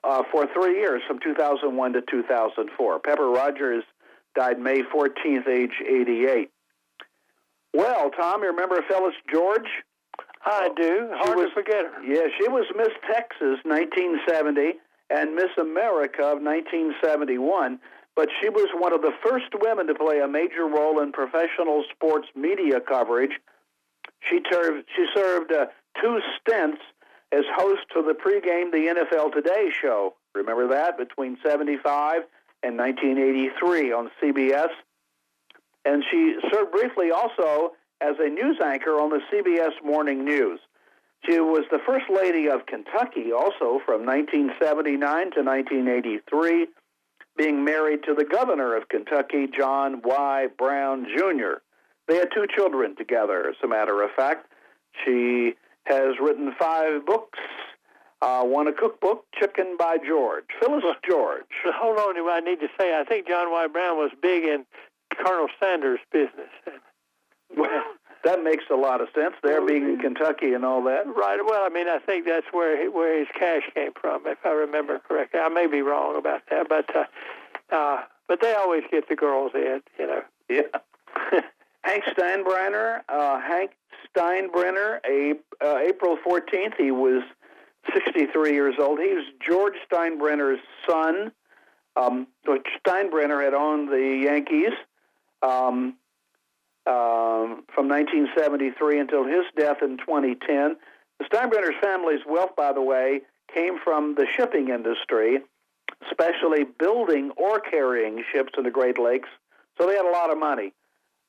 uh, 0.02 0.22
for 0.32 0.46
three 0.54 0.78
years, 0.78 1.02
from 1.06 1.18
2001 1.22 1.92
to 1.92 2.00
2004. 2.10 2.98
Pepper 3.00 3.28
Rogers 3.28 3.84
died 4.34 4.58
May 4.58 4.82
14th, 4.82 5.46
age 5.46 5.72
88. 5.86 6.50
Well, 7.74 8.10
Tom, 8.10 8.42
you 8.42 8.48
remember 8.48 8.82
Phyllis 8.88 9.14
George? 9.32 9.68
I 10.44 10.70
do. 10.74 11.08
Hard 11.12 11.36
was, 11.36 11.48
to 11.48 11.54
forget 11.54 11.84
her. 11.84 12.02
Yeah, 12.02 12.26
she 12.38 12.48
was 12.48 12.64
Miss 12.74 12.90
Texas 13.06 13.60
1970 13.64 14.80
and 15.12 15.34
Miss 15.34 15.50
America 15.60 16.22
of 16.22 16.40
1971, 16.40 17.78
but 18.16 18.28
she 18.40 18.48
was 18.48 18.68
one 18.74 18.92
of 18.92 19.02
the 19.02 19.12
first 19.24 19.52
women 19.60 19.86
to 19.86 19.94
play 19.94 20.20
a 20.20 20.28
major 20.28 20.64
role 20.64 21.00
in 21.00 21.12
professional 21.12 21.84
sports 21.94 22.28
media 22.34 22.80
coverage. 22.80 23.32
She 24.28 24.40
served, 24.50 24.86
she 24.96 25.04
served 25.14 25.52
uh, 25.52 25.66
two 26.00 26.18
stints 26.40 26.80
as 27.30 27.44
host 27.56 27.82
to 27.94 28.02
the 28.02 28.14
pregame 28.14 28.70
The 28.72 28.94
NFL 28.94 29.32
Today 29.32 29.70
show. 29.80 30.14
Remember 30.34 30.68
that? 30.68 30.96
Between 30.96 31.36
75 31.44 32.22
and 32.62 32.78
1983 32.78 33.92
on 33.92 34.10
CBS. 34.22 34.68
And 35.84 36.04
she 36.10 36.36
served 36.50 36.72
briefly 36.72 37.10
also 37.10 37.72
as 38.00 38.16
a 38.18 38.28
news 38.28 38.58
anchor 38.64 38.92
on 38.92 39.10
the 39.10 39.20
CBS 39.32 39.72
Morning 39.84 40.24
News. 40.24 40.60
She 41.24 41.38
was 41.38 41.64
the 41.70 41.78
First 41.86 42.06
Lady 42.10 42.48
of 42.48 42.66
Kentucky 42.66 43.32
also 43.32 43.80
from 43.86 44.04
1979 44.04 44.98
to 45.32 45.42
1983, 45.42 46.66
being 47.36 47.64
married 47.64 48.02
to 48.04 48.14
the 48.14 48.24
governor 48.24 48.76
of 48.76 48.88
Kentucky, 48.88 49.46
John 49.46 50.02
Y. 50.04 50.48
Brown 50.58 51.06
Jr. 51.16 51.62
They 52.08 52.16
had 52.16 52.28
two 52.34 52.46
children 52.54 52.96
together, 52.96 53.48
as 53.48 53.56
a 53.62 53.68
matter 53.68 54.02
of 54.02 54.10
fact. 54.16 54.46
She 55.04 55.54
has 55.84 56.16
written 56.20 56.52
five 56.58 57.06
books, 57.06 57.38
uh, 58.20 58.42
one 58.42 58.66
a 58.66 58.72
cookbook, 58.72 59.24
Chicken 59.38 59.76
by 59.78 59.98
George. 60.04 60.44
Phyllis 60.60 60.84
George. 61.08 61.44
Hold 61.64 61.98
on, 61.98 62.16
I 62.28 62.40
need 62.40 62.60
to 62.60 62.68
say, 62.78 62.98
I 62.98 63.04
think 63.04 63.28
John 63.28 63.50
Y. 63.50 63.68
Brown 63.68 63.96
was 63.96 64.10
big 64.20 64.44
in 64.44 64.66
Colonel 65.16 65.48
Sanders' 65.60 66.00
business. 66.10 66.50
Well, 67.54 67.84
that 68.24 68.42
makes 68.42 68.64
a 68.70 68.76
lot 68.76 69.00
of 69.00 69.08
sense. 69.14 69.34
There 69.42 69.64
being 69.66 69.84
in 69.84 69.98
Kentucky 69.98 70.52
and 70.54 70.64
all 70.64 70.82
that. 70.84 71.06
Right. 71.06 71.38
Well, 71.44 71.64
I 71.64 71.68
mean, 71.68 71.88
I 71.88 71.98
think 71.98 72.26
that's 72.26 72.46
where 72.52 72.80
he, 72.80 72.88
where 72.88 73.18
his 73.18 73.28
cash 73.38 73.62
came 73.74 73.92
from, 74.00 74.26
if 74.26 74.38
I 74.44 74.50
remember 74.50 75.00
correctly. 75.00 75.40
I 75.40 75.48
may 75.48 75.66
be 75.66 75.82
wrong 75.82 76.16
about 76.16 76.42
that, 76.50 76.68
but 76.68 76.94
uh, 76.94 77.04
uh, 77.74 78.02
but 78.28 78.40
they 78.40 78.54
always 78.54 78.82
get 78.90 79.08
the 79.08 79.16
girls 79.16 79.52
in, 79.54 79.82
you 79.98 80.06
know. 80.06 80.22
Yeah. 80.48 80.62
Hank 81.82 82.04
Steinbrenner, 82.16 83.00
uh, 83.08 83.40
Hank 83.40 83.72
Steinbrenner, 84.14 85.00
a, 85.04 85.34
uh, 85.64 85.78
April 85.78 86.16
14th, 86.24 86.74
he 86.78 86.92
was 86.92 87.22
63 87.92 88.52
years 88.52 88.76
old. 88.78 89.00
He 89.00 89.12
was 89.12 89.24
George 89.44 89.74
Steinbrenner's 89.90 90.60
son. 90.88 91.32
Um, 91.96 92.28
Steinbrenner 92.46 93.44
had 93.44 93.52
owned 93.52 93.88
the 93.88 94.20
Yankees 94.24 94.72
um, 95.42 95.96
um, 96.86 97.64
from 97.74 97.88
1973 97.88 99.00
until 99.00 99.24
his 99.24 99.44
death 99.56 99.78
in 99.82 99.98
2010. 99.98 100.76
The 101.18 101.24
Steinbrenner's 101.24 101.78
family's 101.80 102.20
wealth, 102.26 102.56
by 102.56 102.72
the 102.72 102.82
way, 102.82 103.20
came 103.54 103.78
from 103.82 104.14
the 104.16 104.26
shipping 104.36 104.68
industry, 104.68 105.38
especially 106.10 106.64
building 106.64 107.30
or 107.36 107.60
carrying 107.60 108.24
ships 108.32 108.52
in 108.56 108.64
the 108.64 108.70
Great 108.70 108.98
Lakes. 108.98 109.28
So 109.78 109.86
they 109.86 109.94
had 109.94 110.06
a 110.06 110.10
lot 110.10 110.30
of 110.30 110.38
money. 110.38 110.72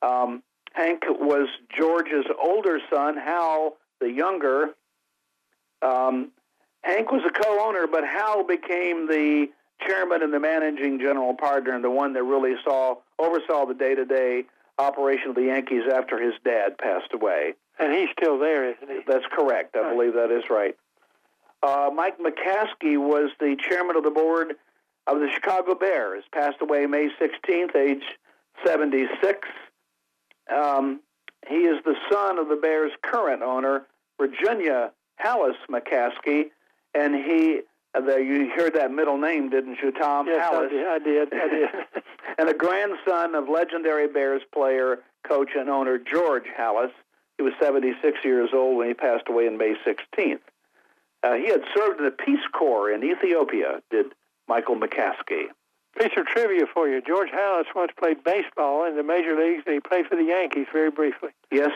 Um, 0.02 0.42
Hank 0.72 1.02
was 1.08 1.48
George's 1.76 2.26
older 2.42 2.80
son, 2.92 3.16
Hal 3.16 3.76
the 4.00 4.10
younger. 4.10 4.74
Um, 5.82 6.32
Hank 6.82 7.12
was 7.12 7.22
a 7.26 7.30
co-owner, 7.30 7.86
but 7.86 8.04
Hal 8.04 8.44
became 8.44 9.06
the 9.06 9.46
chairman 9.86 10.22
and 10.22 10.32
the 10.32 10.40
managing 10.40 10.98
general 10.98 11.34
partner, 11.34 11.74
and 11.74 11.84
the 11.84 11.90
one 11.90 12.12
that 12.14 12.22
really 12.24 12.54
saw 12.64 12.96
oversaw 13.18 13.66
the 13.66 13.74
day-to-day 13.74 14.44
operation 14.78 15.30
of 15.30 15.34
the 15.36 15.44
Yankees 15.44 15.84
after 15.92 16.20
his 16.20 16.34
dad 16.44 16.78
passed 16.78 17.12
away. 17.12 17.54
And 17.78 17.92
he's 17.92 18.08
still 18.18 18.38
there, 18.38 18.70
isn't 18.70 18.88
he? 18.88 19.00
That's 19.06 19.24
correct. 19.32 19.76
I 19.76 19.80
Right. 19.80 19.92
believe 19.96 20.14
that 20.14 20.30
is 20.30 20.48
right. 20.50 20.76
Uh, 21.62 21.90
Mike 21.94 22.18
McCaskey 22.18 22.98
was 22.98 23.30
the 23.40 23.56
chairman 23.56 23.96
of 23.96 24.04
the 24.04 24.10
board 24.10 24.56
of 25.06 25.20
the 25.20 25.28
Chicago 25.30 25.74
Bears. 25.74 26.24
Passed 26.32 26.60
away 26.60 26.86
May 26.86 27.08
16th, 27.18 27.74
age 27.74 28.04
76. 28.64 29.48
Um, 30.54 31.00
he 31.48 31.64
is 31.66 31.82
the 31.84 31.96
son 32.10 32.38
of 32.38 32.48
the 32.48 32.56
Bears' 32.56 32.92
current 33.02 33.42
owner, 33.42 33.86
Virginia 34.20 34.92
Halas 35.22 35.56
McCaskey, 35.70 36.50
and 36.94 37.14
he 37.14 37.62
You 37.96 38.50
heard 38.56 38.74
that 38.74 38.90
middle 38.90 39.18
name, 39.18 39.50
didn't 39.50 39.78
you, 39.82 39.92
Tom 39.92 40.26
Yes, 40.26 40.48
I 40.50 40.54
Halas? 40.54 40.70
did. 40.70 40.86
I 40.86 40.98
did. 40.98 41.28
I 41.32 41.48
did. 41.48 41.68
and 42.38 42.48
a 42.48 42.54
grandson 42.54 43.34
of 43.34 43.48
legendary 43.48 44.08
Bears 44.08 44.42
player, 44.52 44.98
coach, 45.26 45.50
and 45.56 45.68
owner 45.70 45.98
George 45.98 46.44
Halas. 46.58 46.90
He 47.38 47.42
was 47.44 47.52
76 47.60 48.18
years 48.24 48.50
old 48.52 48.78
when 48.78 48.88
he 48.88 48.94
passed 48.94 49.28
away 49.28 49.46
on 49.46 49.56
May 49.58 49.74
16th. 49.86 50.40
Uh, 51.22 51.34
he 51.34 51.46
had 51.46 51.62
served 51.76 51.98
in 52.00 52.04
the 52.04 52.10
Peace 52.10 52.44
Corps 52.52 52.92
in 52.92 53.02
Ethiopia, 53.02 53.80
did 53.90 54.06
Michael 54.48 54.76
McCaskey. 54.76 55.46
Piece 55.98 56.12
of 56.16 56.26
trivia 56.26 56.64
for 56.72 56.88
you. 56.88 57.00
George 57.00 57.30
Halas 57.30 57.64
once 57.74 57.92
played 57.98 58.22
baseball 58.24 58.84
in 58.86 58.96
the 58.96 59.02
major 59.04 59.36
leagues, 59.36 59.62
and 59.66 59.74
he 59.74 59.80
played 59.80 60.06
for 60.06 60.16
the 60.16 60.24
Yankees 60.24 60.66
very 60.72 60.90
briefly. 60.90 61.30
Yes, 61.50 61.70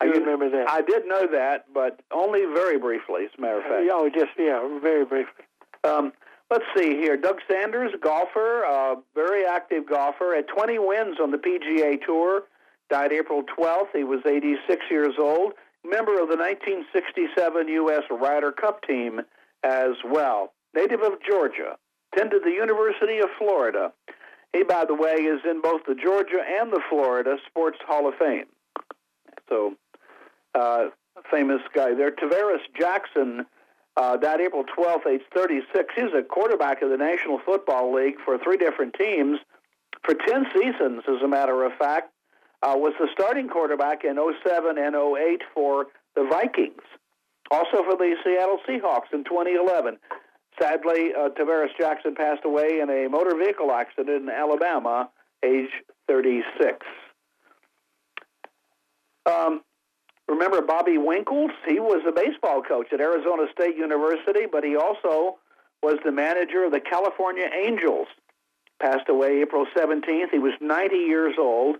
I 0.00 0.06
remember 0.06 0.48
that. 0.50 0.70
I 0.70 0.82
did 0.82 1.06
know 1.06 1.26
that, 1.32 1.66
but 1.72 2.00
only 2.10 2.40
very 2.40 2.78
briefly, 2.78 3.24
as 3.24 3.30
a 3.36 3.40
matter 3.40 3.58
of 3.58 3.64
fact. 3.64 3.88
oh, 3.92 4.08
just 4.08 4.30
yeah, 4.38 4.66
very 4.80 5.04
briefly. 5.04 5.44
Um, 5.84 6.12
let's 6.50 6.64
see 6.76 6.96
here. 6.96 7.16
Doug 7.16 7.36
Sanders, 7.50 7.92
golfer, 8.02 8.64
uh, 8.64 8.96
very 9.14 9.44
active 9.44 9.88
golfer, 9.88 10.34
had 10.34 10.48
20 10.48 10.78
wins 10.78 11.16
on 11.20 11.30
the 11.30 11.38
PGA 11.38 12.00
Tour. 12.04 12.44
Died 12.88 13.12
April 13.12 13.42
12th. 13.42 13.94
He 13.94 14.04
was 14.04 14.20
86 14.26 14.84
years 14.90 15.14
old. 15.18 15.52
Member 15.84 16.20
of 16.20 16.28
the 16.28 16.36
1967 16.36 17.68
U.S. 17.68 18.02
Ryder 18.10 18.52
Cup 18.52 18.82
team 18.82 19.20
as 19.62 19.94
well. 20.04 20.52
Native 20.74 21.02
of 21.02 21.12
Georgia. 21.28 21.76
Attended 22.12 22.42
the 22.42 22.50
University 22.50 23.18
of 23.18 23.28
Florida. 23.38 23.92
He, 24.52 24.64
by 24.64 24.84
the 24.84 24.94
way, 24.94 25.14
is 25.14 25.40
in 25.48 25.60
both 25.60 25.82
the 25.86 25.94
Georgia 25.94 26.42
and 26.60 26.72
the 26.72 26.82
Florida 26.88 27.36
Sports 27.48 27.78
Hall 27.86 28.08
of 28.08 28.14
Fame. 28.18 28.46
So, 29.48 29.74
uh, 30.54 30.86
famous 31.30 31.60
guy 31.74 31.94
there. 31.94 32.10
Tarvaris 32.10 32.60
Jackson 32.78 33.46
uh, 33.96 34.16
died 34.16 34.40
April 34.40 34.64
12th, 34.64 35.06
age 35.06 35.22
36. 35.34 35.94
He 35.94 36.02
was 36.02 36.12
a 36.16 36.22
quarterback 36.22 36.82
of 36.82 36.90
the 36.90 36.96
National 36.96 37.40
Football 37.44 37.94
League 37.94 38.16
for 38.24 38.38
three 38.38 38.56
different 38.56 38.94
teams 38.94 39.38
for 40.04 40.14
10 40.14 40.46
seasons, 40.54 41.02
as 41.08 41.22
a 41.22 41.28
matter 41.28 41.64
of 41.64 41.72
fact. 41.78 42.12
Uh, 42.62 42.74
was 42.76 42.92
the 43.00 43.08
starting 43.12 43.48
quarterback 43.48 44.04
in 44.04 44.16
07 44.16 44.76
and 44.76 44.94
08 44.94 45.42
for 45.54 45.86
the 46.14 46.24
Vikings. 46.24 46.82
Also 47.50 47.82
for 47.82 47.96
the 47.96 48.14
Seattle 48.22 48.58
Seahawks 48.68 49.12
in 49.12 49.24
2011. 49.24 49.98
Sadly, 50.60 51.12
uh, 51.18 51.30
Tarvaris 51.30 51.70
Jackson 51.78 52.14
passed 52.14 52.44
away 52.44 52.80
in 52.82 52.90
a 52.90 53.08
motor 53.08 53.36
vehicle 53.36 53.72
accident 53.72 54.24
in 54.24 54.28
Alabama, 54.28 55.08
age 55.42 55.70
36. 56.06 56.86
Um, 59.24 59.62
remember 60.30 60.62
Bobby 60.62 60.96
Winkles? 60.96 61.50
He 61.66 61.80
was 61.80 62.02
a 62.06 62.12
baseball 62.12 62.62
coach 62.62 62.92
at 62.92 63.00
Arizona 63.00 63.46
State 63.52 63.76
University, 63.76 64.46
but 64.50 64.64
he 64.64 64.76
also 64.76 65.38
was 65.82 65.98
the 66.04 66.12
manager 66.12 66.64
of 66.64 66.72
the 66.72 66.80
California 66.80 67.48
Angels. 67.52 68.06
Passed 68.80 69.08
away 69.08 69.42
April 69.42 69.66
17th. 69.76 70.30
He 70.30 70.38
was 70.38 70.54
90 70.60 70.96
years 70.96 71.34
old. 71.38 71.76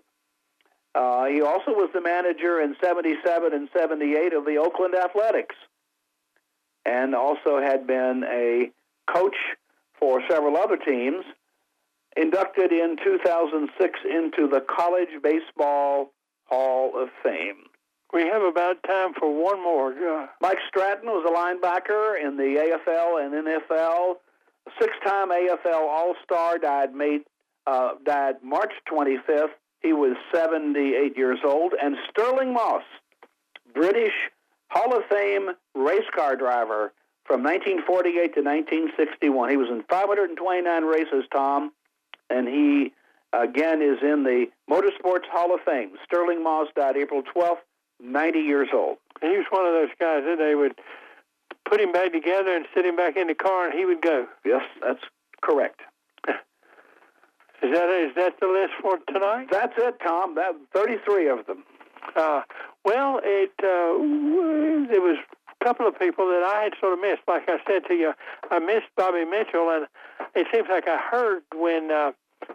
Uh, 0.94 1.26
he 1.26 1.40
also 1.40 1.70
was 1.70 1.88
the 1.94 2.00
manager 2.00 2.60
in 2.60 2.74
77 2.82 3.54
and 3.54 3.68
78 3.72 4.32
of 4.32 4.44
the 4.44 4.56
Oakland 4.56 4.94
Athletics, 4.94 5.54
and 6.84 7.14
also 7.14 7.60
had 7.60 7.86
been 7.86 8.24
a 8.24 8.72
coach 9.06 9.36
for 9.98 10.20
several 10.28 10.56
other 10.56 10.76
teams. 10.76 11.24
Inducted 12.16 12.72
in 12.72 12.96
2006 13.04 14.00
into 14.04 14.48
the 14.48 14.60
College 14.60 15.22
Baseball 15.22 16.12
Hall 16.46 17.00
of 17.00 17.08
Fame. 17.22 17.69
We 18.12 18.22
have 18.22 18.42
about 18.42 18.82
time 18.82 19.14
for 19.18 19.30
one 19.30 19.62
more. 19.62 19.92
Uh, 19.92 20.26
Mike 20.40 20.58
Stratton 20.68 21.08
was 21.08 21.24
a 21.24 21.32
linebacker 21.32 22.20
in 22.20 22.36
the 22.36 22.78
AFL 22.88 23.24
and 23.24 23.46
NFL. 23.46 24.14
Six-time 24.80 25.30
AFL 25.30 25.88
All-Star 25.88 26.58
died 26.58 26.90
uh, 27.66 27.90
died 28.04 28.36
March 28.42 28.72
25th. 28.90 29.50
He 29.80 29.92
was 29.92 30.16
78 30.34 31.16
years 31.16 31.38
old. 31.44 31.74
And 31.80 31.96
Stirling 32.10 32.52
Moss, 32.52 32.82
British 33.74 34.12
Hall 34.68 34.96
of 34.96 35.04
Fame 35.08 35.50
race 35.74 36.08
car 36.14 36.36
driver 36.36 36.92
from 37.24 37.42
1948 37.44 38.34
to 38.34 38.42
1961. 38.42 39.50
He 39.50 39.56
was 39.56 39.68
in 39.70 39.84
529 39.88 40.84
races, 40.84 41.24
Tom, 41.32 41.72
and 42.28 42.48
he 42.48 42.92
again 43.32 43.82
is 43.82 43.98
in 44.02 44.24
the 44.24 44.46
Motorsports 44.68 45.26
Hall 45.30 45.54
of 45.54 45.60
Fame. 45.64 45.92
Stirling 46.04 46.42
Moss 46.42 46.66
died 46.74 46.96
April 46.96 47.22
12th, 47.22 47.62
90 48.02 48.38
years 48.38 48.68
old. 48.72 48.98
And 49.22 49.30
he 49.32 49.38
was 49.38 49.46
one 49.50 49.66
of 49.66 49.72
those 49.72 49.90
guys 49.98 50.24
that 50.24 50.36
they 50.38 50.54
would 50.54 50.74
put 51.68 51.80
him 51.80 51.92
back 51.92 52.12
together 52.12 52.54
and 52.54 52.66
sit 52.74 52.84
him 52.84 52.96
back 52.96 53.16
in 53.16 53.28
the 53.28 53.34
car, 53.34 53.68
and 53.68 53.78
he 53.78 53.84
would 53.84 54.02
go. 54.02 54.26
Yes, 54.44 54.62
that's 54.82 55.02
correct. 55.42 55.80
Is 57.62 57.74
that 57.74 57.90
is 57.90 58.14
that 58.16 58.40
the 58.40 58.46
list 58.46 58.72
for 58.80 58.96
tonight? 59.12 59.48
That's 59.50 59.74
it, 59.76 59.96
Tom. 60.02 60.34
That 60.34 60.54
33 60.72 61.28
of 61.28 61.44
them. 61.44 61.62
Uh, 62.16 62.40
well, 62.86 63.20
it 63.22 63.52
uh, 63.58 64.88
there 64.88 65.02
was 65.02 65.18
a 65.60 65.64
couple 65.64 65.86
of 65.86 65.98
people 65.98 66.26
that 66.28 66.42
I 66.42 66.62
had 66.62 66.72
sort 66.80 66.94
of 66.94 67.00
missed. 67.00 67.20
Like 67.28 67.42
I 67.48 67.58
said 67.68 67.82
to 67.88 67.94
you, 67.94 68.14
I 68.50 68.60
missed 68.60 68.86
Bobby 68.96 69.26
Mitchell, 69.26 69.68
and 69.68 69.86
it 70.34 70.46
seems 70.50 70.68
like 70.70 70.88
I 70.88 70.96
heard 70.96 71.42
when 71.54 71.90
uh, 71.90 72.12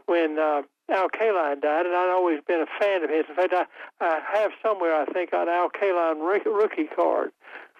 when 0.07 0.39
uh, 0.39 0.63
Al 0.89 1.09
Kaline 1.09 1.61
died, 1.61 1.85
and 1.85 1.95
I'd 1.95 2.11
always 2.13 2.39
been 2.47 2.61
a 2.61 2.67
fan 2.79 3.03
of 3.03 3.09
his. 3.09 3.25
In 3.29 3.35
fact, 3.35 3.53
I, 3.53 3.65
I 4.01 4.19
have 4.39 4.51
somewhere 4.61 4.95
I 4.95 5.05
think 5.05 5.31
an 5.33 5.49
Al 5.49 5.69
Kaline 5.69 6.19
rookie 6.45 6.89
card 6.95 7.31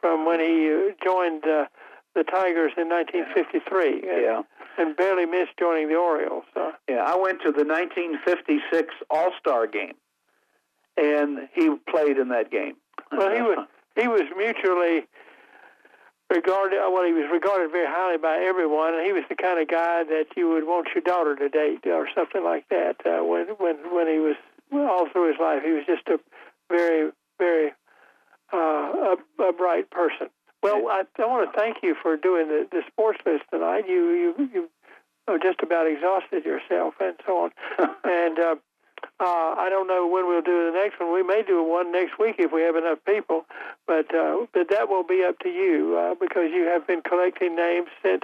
from 0.01 0.25
when 0.25 0.39
he 0.39 0.71
uh, 0.71 0.91
joined 1.03 1.45
uh, 1.45 1.65
the 2.15 2.23
Tigers 2.23 2.71
in 2.77 2.89
1953. 2.89 3.93
And, 3.93 4.21
Yeah. 4.21 4.41
and 4.77 4.95
barely 4.97 5.25
missed 5.25 5.51
joining 5.59 5.87
the 5.87 5.95
Orioles. 5.95 6.45
Uh, 6.55 6.71
Yeah, 6.89 7.03
I 7.05 7.15
went 7.15 7.41
to 7.43 7.51
the 7.51 7.63
1956 7.63 8.93
All-Star 9.09 9.67
game, 9.67 9.93
and 10.97 11.47
he 11.53 11.69
played 11.89 12.17
in 12.17 12.29
that 12.29 12.49
game. 12.51 12.75
Well, 13.11 13.33
he 13.35 13.41
was 13.41 13.67
he 13.95 14.07
was 14.07 14.23
mutually 14.35 15.05
regarded. 16.29 16.79
Well, 16.79 17.05
he 17.05 17.13
was 17.13 17.29
regarded 17.31 17.71
very 17.71 17.87
highly 17.87 18.17
by 18.17 18.37
everyone, 18.37 18.93
and 18.95 19.05
he 19.05 19.13
was 19.13 19.23
the 19.29 19.35
kind 19.35 19.59
of 19.59 19.67
guy 19.67 20.03
that 20.03 20.25
you 20.35 20.49
would 20.49 20.65
want 20.65 20.87
your 20.93 21.03
daughter 21.03 21.35
to 21.35 21.49
date 21.49 21.85
or 21.85 22.07
something 22.15 22.43
like 22.43 22.67
that. 22.69 22.97
Uh, 23.05 23.23
when 23.23 23.47
when 23.57 23.75
when 23.93 24.07
he 24.07 24.19
was 24.19 24.35
well, 24.71 24.87
all 24.87 25.09
through 25.11 25.31
his 25.31 25.39
life, 25.39 25.61
he 25.63 25.71
was 25.71 25.85
just 25.85 26.07
a 26.07 26.19
very 26.69 27.11
very 27.37 27.71
uh, 28.53 28.57
a, 28.57 29.43
a 29.43 29.53
bright 29.53 29.89
person. 29.89 30.27
Well, 30.63 30.87
I, 30.89 31.03
I 31.19 31.25
want 31.27 31.51
to 31.51 31.59
thank 31.59 31.77
you 31.83 31.95
for 32.01 32.17
doing 32.17 32.47
the, 32.47 32.67
the 32.71 32.81
sports 32.87 33.19
list 33.25 33.43
tonight. 33.51 33.85
You 33.87 34.33
you 34.37 34.49
you 34.53 35.39
just 35.41 35.61
about 35.61 35.87
exhausted 35.87 36.45
yourself 36.45 36.95
and 36.99 37.15
so 37.25 37.45
on, 37.45 37.51
and. 38.03 38.39
Uh, 38.39 38.55
uh, 39.19 39.55
I 39.57 39.69
don't 39.69 39.87
know 39.87 40.07
when 40.07 40.27
we'll 40.27 40.41
do 40.41 40.71
the 40.71 40.77
next 40.77 40.99
one. 40.99 41.13
We 41.13 41.23
may 41.23 41.41
do 41.41 41.63
one 41.63 41.91
next 41.91 42.19
week 42.19 42.35
if 42.37 42.51
we 42.51 42.61
have 42.63 42.75
enough 42.75 42.99
people, 43.05 43.45
but 43.87 44.13
uh, 44.13 44.45
but 44.53 44.69
that 44.69 44.89
will 44.89 45.03
be 45.03 45.23
up 45.23 45.39
to 45.39 45.49
you 45.49 45.97
uh, 45.97 46.15
because 46.19 46.51
you 46.53 46.63
have 46.65 46.85
been 46.85 47.01
collecting 47.01 47.55
names 47.55 47.87
since 48.03 48.23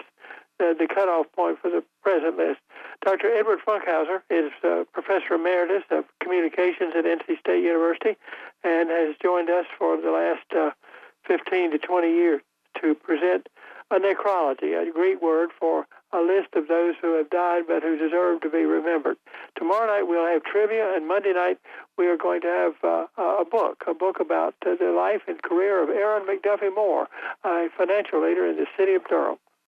the, 0.59 0.75
the 0.77 0.87
cutoff 0.87 1.27
point 1.33 1.59
for 1.61 1.69
the 1.71 1.83
present 2.03 2.37
list. 2.37 2.59
Dr. 3.05 3.33
Edward 3.33 3.59
Funkhouser 3.65 4.21
is 4.29 4.51
uh, 4.63 4.83
Professor 4.93 5.35
Emeritus 5.35 5.83
of 5.89 6.05
Communications 6.21 6.93
at 6.95 7.05
NC 7.05 7.39
State 7.39 7.63
University 7.63 8.15
and 8.63 8.89
has 8.89 9.15
joined 9.21 9.49
us 9.49 9.65
for 9.77 9.95
the 9.95 10.11
last 10.11 10.45
uh, 10.55 10.71
15 11.27 11.71
to 11.71 11.77
20 11.79 12.07
years 12.07 12.41
to 12.81 12.95
present 12.95 13.47
a 13.89 13.95
necrology, 13.95 14.75
a 14.75 14.91
Greek 14.91 15.21
word 15.21 15.49
for 15.57 15.87
a 16.13 16.21
list 16.21 16.53
of 16.55 16.67
those 16.67 16.95
who 17.01 17.17
have 17.17 17.29
died 17.29 17.63
but 17.67 17.83
who 17.83 17.97
deserve 17.97 18.41
to 18.41 18.49
be 18.49 18.63
remembered. 18.63 19.17
Tomorrow 19.57 19.87
night 19.87 20.07
we'll 20.07 20.27
have 20.27 20.43
trivia, 20.43 20.93
and 20.95 21.07
Monday 21.07 21.33
night 21.33 21.57
we 21.97 22.07
are 22.07 22.17
going 22.17 22.41
to 22.41 22.47
have 22.47 22.73
uh, 22.83 23.05
a 23.17 23.45
book, 23.45 23.83
a 23.87 23.93
book 23.93 24.19
about 24.19 24.55
uh, 24.65 24.75
the 24.79 24.91
life 24.91 25.21
and 25.27 25.41
career 25.41 25.83
of 25.83 25.89
Aaron 25.89 26.25
McDuffie 26.27 26.73
Moore, 26.73 27.07
a 27.43 27.67
financial 27.77 28.23
leader 28.25 28.45
in 28.47 28.57
the 28.57 28.67
city 28.77 28.93
of 28.93 29.07
Durham. 29.07 29.37